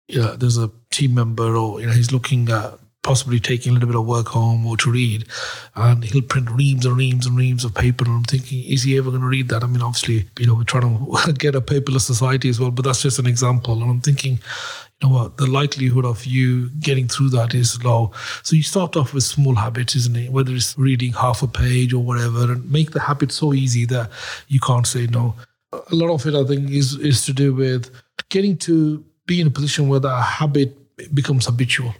you 0.07 0.19
know, 0.19 0.35
there's 0.35 0.57
a 0.57 0.71
team 0.89 1.13
member 1.13 1.55
or, 1.55 1.79
you 1.79 1.85
know, 1.85 1.93
he's 1.93 2.11
looking 2.11 2.49
at 2.49 2.79
possibly 3.03 3.37
taking 3.39 3.71
a 3.71 3.73
little 3.73 3.87
bit 3.87 3.97
of 3.97 4.05
work 4.05 4.29
home 4.29 4.65
or 4.65 4.77
to 4.77 4.91
read, 4.91 5.25
and 5.75 6.03
he'll 6.03 6.21
print 6.21 6.49
reams 6.49 6.85
and 6.85 6.97
reams 6.97 7.27
and 7.27 7.37
reams 7.37 7.63
of 7.65 7.75
paper. 7.75 8.05
And 8.05 8.15
I'm 8.15 8.23
thinking, 8.23 8.63
is 8.63 8.83
he 8.83 8.97
ever 8.97 9.09
going 9.09 9.21
to 9.21 9.27
read 9.27 9.49
that? 9.49 9.63
I 9.63 9.67
mean, 9.67 9.81
obviously, 9.81 10.29
you 10.39 10.47
know, 10.47 10.55
we're 10.55 10.63
trying 10.63 10.97
to 10.97 11.33
get 11.37 11.53
a 11.53 11.61
paperless 11.61 12.01
society 12.01 12.49
as 12.49 12.59
well, 12.59 12.71
but 12.71 12.85
that's 12.85 13.01
just 13.01 13.19
an 13.19 13.27
example. 13.27 13.81
And 13.81 13.91
I'm 13.91 14.01
thinking, 14.01 14.39
you 15.01 15.09
know 15.09 15.15
what, 15.15 15.37
the 15.37 15.45
likelihood 15.45 16.05
of 16.05 16.25
you 16.25 16.69
getting 16.79 17.09
through 17.09 17.29
that 17.31 17.53
is 17.53 17.83
low. 17.83 18.13
So 18.41 18.55
you 18.55 18.63
start 18.63 18.95
off 18.95 19.13
with 19.13 19.23
small 19.23 19.55
habits, 19.55 19.95
isn't 19.95 20.15
it? 20.15 20.31
Whether 20.31 20.55
it's 20.55 20.77
reading 20.77 21.11
half 21.11 21.43
a 21.43 21.47
page 21.47 21.93
or 21.93 22.01
whatever, 22.01 22.53
and 22.53 22.71
make 22.71 22.91
the 22.91 23.01
habit 23.01 23.31
so 23.33 23.53
easy 23.53 23.85
that 23.87 24.09
you 24.47 24.61
can't 24.61 24.87
say 24.87 25.07
no. 25.07 25.35
A 25.73 25.95
lot 25.95 26.13
of 26.13 26.25
it, 26.25 26.35
I 26.35 26.45
think, 26.45 26.69
is 26.69 26.95
is 26.95 27.25
to 27.25 27.33
do 27.33 27.53
with 27.53 27.91
getting 28.29 28.57
to 28.59 29.03
be 29.25 29.41
in 29.41 29.47
a 29.47 29.51
position 29.51 29.89
where 29.89 29.99
that 29.99 30.21
habit 30.21 30.77
becomes 31.13 31.47
habitual 31.47 31.93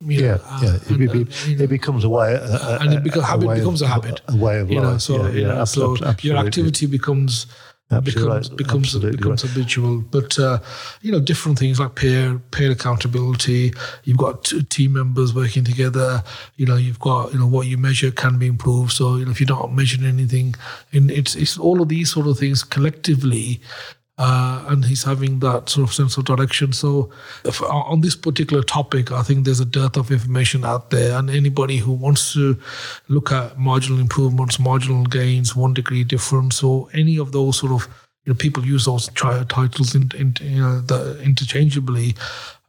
yeah, 0.00 0.38
uh, 0.44 0.60
yeah. 0.62 0.74
It, 0.74 0.90
and, 0.90 1.12
be, 1.12 1.64
it, 1.64 1.68
becomes 1.68 2.04
a 2.04 2.08
way, 2.08 2.34
a, 2.34 2.78
and 2.80 2.94
it 2.94 3.02
becomes, 3.02 3.26
habit 3.26 3.54
becomes 3.54 3.82
of, 3.82 3.88
a 3.88 3.90
habit, 3.90 4.20
a 4.28 4.36
way 4.36 4.58
of 4.60 4.70
you 4.70 4.80
life. 4.80 4.92
Know, 4.92 4.98
so, 4.98 5.26
yeah, 5.28 5.54
yeah, 5.54 5.64
so 5.64 5.96
your 6.20 6.36
activity 6.36 6.86
becomes 6.86 7.46
becomes 8.02 8.48
becomes 8.48 8.94
Absolutely 8.94 9.16
becomes 9.16 9.44
right. 9.44 9.52
habitual. 9.52 10.00
But 10.00 10.38
uh, 10.38 10.58
you 11.02 11.12
know, 11.12 11.20
different 11.20 11.58
things 11.58 11.78
like 11.78 11.94
peer 11.94 12.38
peer 12.50 12.72
accountability. 12.72 13.72
You've 14.04 14.18
got 14.18 14.52
team 14.70 14.94
members 14.94 15.34
working 15.34 15.64
together. 15.64 16.22
You 16.56 16.66
know, 16.66 16.76
you've 16.76 16.98
got 17.00 17.32
you 17.32 17.38
know 17.38 17.46
what 17.46 17.66
you 17.66 17.78
measure 17.78 18.10
can 18.10 18.38
be 18.38 18.46
improved. 18.46 18.92
So 18.92 19.16
you 19.16 19.24
know, 19.24 19.30
if 19.30 19.40
you're 19.40 19.48
not 19.48 19.72
measuring 19.72 20.06
anything, 20.06 20.54
and 20.92 21.10
it's 21.10 21.34
it's 21.36 21.58
all 21.58 21.82
of 21.82 21.88
these 21.88 22.10
sort 22.10 22.26
of 22.26 22.38
things 22.38 22.62
collectively 22.62 23.60
uh, 24.16 24.64
and 24.68 24.84
he's 24.84 25.02
having 25.02 25.40
that 25.40 25.68
sort 25.68 25.88
of 25.88 25.94
sense 25.94 26.16
of 26.16 26.24
direction. 26.24 26.72
So, 26.72 27.10
if, 27.44 27.60
uh, 27.62 27.66
on 27.66 28.00
this 28.00 28.14
particular 28.14 28.62
topic, 28.62 29.10
I 29.10 29.22
think 29.22 29.44
there's 29.44 29.60
a 29.60 29.64
dearth 29.64 29.96
of 29.96 30.10
information 30.12 30.64
out 30.64 30.90
there, 30.90 31.18
and 31.18 31.28
anybody 31.28 31.78
who 31.78 31.92
wants 31.92 32.32
to 32.34 32.56
look 33.08 33.32
at 33.32 33.58
marginal 33.58 33.98
improvements, 33.98 34.60
marginal 34.60 35.04
gains, 35.04 35.56
one 35.56 35.74
degree 35.74 36.04
difference, 36.04 36.62
or 36.62 36.88
any 36.94 37.18
of 37.18 37.32
those 37.32 37.58
sort 37.58 37.72
of 37.72 37.88
you 38.24 38.32
know, 38.32 38.36
people 38.36 38.64
use 38.64 38.86
those 38.86 39.08
titles 39.08 39.94
in, 39.94 40.10
in, 40.16 40.34
you 40.40 40.60
know, 40.60 40.80
the, 40.80 41.20
interchangeably. 41.22 42.14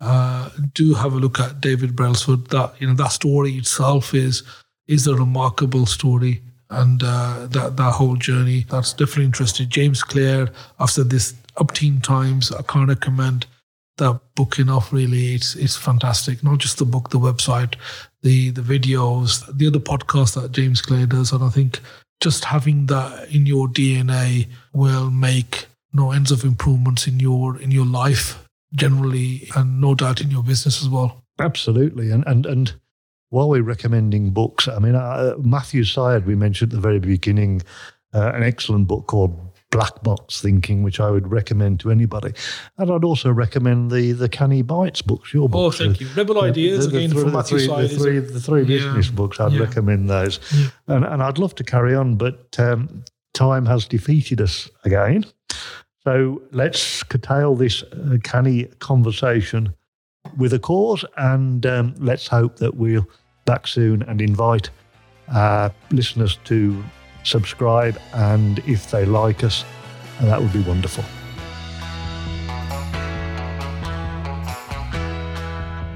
Uh, 0.01 0.49
do 0.73 0.93
have 0.93 1.13
a 1.13 1.17
look 1.17 1.39
at 1.39 1.61
David 1.61 1.95
Brailsford. 1.95 2.47
That 2.47 2.73
you 2.79 2.87
know 2.87 2.95
that 2.95 3.11
story 3.11 3.53
itself 3.53 4.13
is 4.13 4.43
is 4.87 5.07
a 5.07 5.15
remarkable 5.15 5.85
story 5.85 6.41
and 6.69 7.03
uh, 7.03 7.47
that 7.51 7.77
that 7.77 7.91
whole 7.93 8.15
journey. 8.15 8.65
That's 8.69 8.93
definitely 8.93 9.25
interesting. 9.25 9.69
James 9.69 10.03
Clear, 10.03 10.49
I've 10.79 10.89
said 10.89 11.09
this 11.09 11.33
up 11.57 11.73
teen 11.73 12.01
times. 12.01 12.51
I 12.51 12.61
can't 12.63 12.89
recommend 12.89 13.45
that 13.97 14.19
book 14.35 14.59
enough. 14.59 14.91
Really, 14.91 15.35
it's 15.35 15.55
it's 15.55 15.75
fantastic. 15.75 16.43
Not 16.43 16.59
just 16.59 16.77
the 16.77 16.85
book, 16.85 17.09
the 17.09 17.19
website, 17.19 17.75
the 18.21 18.49
the 18.51 18.61
videos, 18.61 19.45
the 19.55 19.67
other 19.67 19.79
podcast 19.79 20.35
that 20.35 20.51
James 20.51 20.81
Clear 20.81 21.05
does, 21.05 21.31
and 21.31 21.43
I 21.43 21.49
think 21.49 21.79
just 22.21 22.45
having 22.45 22.87
that 22.87 23.29
in 23.29 23.45
your 23.45 23.67
DNA 23.67 24.47
will 24.73 25.09
make 25.09 25.67
no 25.93 26.11
ends 26.11 26.31
of 26.31 26.43
improvements 26.43 27.07
in 27.07 27.19
your 27.19 27.59
in 27.59 27.71
your 27.71 27.85
life 27.85 28.43
generally, 28.73 29.47
and 29.55 29.79
no 29.79 29.95
doubt 29.95 30.21
in 30.21 30.31
your 30.31 30.43
business 30.43 30.81
as 30.81 30.89
well. 30.89 31.23
Absolutely, 31.39 32.11
and 32.11 32.23
and 32.27 32.45
and 32.45 32.73
while 33.29 33.49
we're 33.49 33.63
recommending 33.63 34.31
books, 34.31 34.67
I 34.67 34.79
mean, 34.79 34.95
uh, 34.95 35.35
Matthew 35.39 35.83
Syed, 35.83 36.25
we 36.25 36.35
mentioned 36.35 36.71
at 36.73 36.75
the 36.75 36.81
very 36.81 36.99
beginning, 36.99 37.61
uh, 38.13 38.31
an 38.33 38.43
excellent 38.43 38.87
book 38.87 39.07
called 39.07 39.39
Black 39.71 40.03
Box 40.03 40.41
Thinking, 40.41 40.83
which 40.83 41.01
I 41.01 41.09
would 41.09 41.29
recommend 41.29 41.81
to 41.81 41.91
anybody. 41.91 42.31
And 42.77 42.89
I'd 42.89 43.03
also 43.03 43.31
recommend 43.31 43.91
the 43.91 44.13
the 44.13 44.29
Canny 44.29 44.61
Bites 44.61 45.01
books, 45.01 45.33
your 45.33 45.49
books. 45.49 45.81
Oh, 45.81 45.85
thank 45.85 45.99
you. 45.99 46.07
Rebel 46.15 46.41
Ideas, 46.41 46.85
the, 46.85 46.91
the, 46.91 46.97
again, 46.97 47.09
the, 47.09 47.21
from 47.21 47.33
Matthew 47.33 47.57
three, 47.57 47.67
Syed. 47.67 47.89
The 47.89 47.99
three, 47.99 48.19
the 48.19 48.39
three 48.39 48.61
yeah. 48.61 48.67
business 48.67 49.09
books, 49.09 49.39
I'd 49.39 49.51
yeah. 49.51 49.59
recommend 49.59 50.09
those. 50.09 50.39
Yeah. 50.53 50.67
And, 50.87 51.03
and 51.03 51.21
I'd 51.21 51.39
love 51.39 51.55
to 51.55 51.63
carry 51.63 51.93
on, 51.93 52.15
but 52.15 52.57
um, 52.57 53.03
time 53.33 53.65
has 53.65 53.85
defeated 53.85 54.39
us 54.39 54.69
again. 54.85 55.25
So 56.05 56.41
let's 56.51 57.03
curtail 57.03 57.55
this 57.55 57.83
uh, 57.83 58.17
canny 58.23 58.65
conversation 58.79 59.73
with 60.37 60.53
a 60.53 60.59
cause, 60.59 61.05
and 61.17 61.65
um, 61.65 61.95
let's 61.97 62.27
hope 62.27 62.57
that 62.57 62.75
we'll 62.75 63.07
back 63.45 63.67
soon 63.67 64.01
and 64.03 64.21
invite 64.21 64.69
uh, 65.33 65.69
listeners 65.91 66.39
to 66.45 66.83
subscribe. 67.23 67.99
And 68.13 68.59
if 68.59 68.91
they 68.91 69.05
like 69.05 69.43
us, 69.43 69.63
that 70.21 70.41
would 70.41 70.53
be 70.53 70.61
wonderful. 70.61 71.03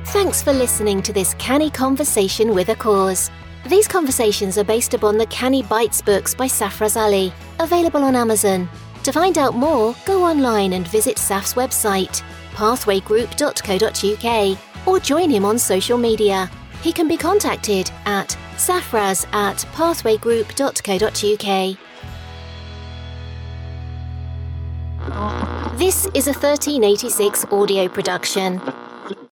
Thanks 0.07 0.41
for 0.41 0.51
listening 0.53 1.01
to 1.03 1.13
this 1.13 1.33
canny 1.35 1.69
conversation 1.69 2.53
with 2.53 2.69
a 2.69 2.75
cause. 2.75 3.29
These 3.67 3.87
conversations 3.87 4.57
are 4.57 4.63
based 4.63 4.93
upon 4.93 5.17
the 5.17 5.27
Canny 5.27 5.63
Bites 5.63 6.01
books 6.01 6.33
by 6.33 6.47
Safraz 6.47 6.97
Ali, 6.97 7.31
available 7.59 8.03
on 8.03 8.15
Amazon. 8.15 8.67
To 9.03 9.11
find 9.11 9.37
out 9.37 9.53
more, 9.53 9.95
go 10.05 10.23
online 10.23 10.73
and 10.73 10.87
visit 10.87 11.17
Saf's 11.17 11.53
website, 11.53 12.21
pathwaygroup.co.uk, 12.59 14.87
or 14.87 14.99
join 14.99 15.29
him 15.29 15.45
on 15.45 15.57
social 15.57 15.97
media 15.97 16.49
he 16.81 16.91
can 16.93 17.07
be 17.07 17.17
contacted 17.17 17.91
at 18.05 18.37
safraz 18.55 19.27
at 19.33 19.57
pathwaygroup.co.uk. 19.73 21.77
This 25.77 26.05
is 26.13 26.27
a 26.27 26.33
1386 26.33 27.45
audio 27.51 27.87
production. 27.87 28.61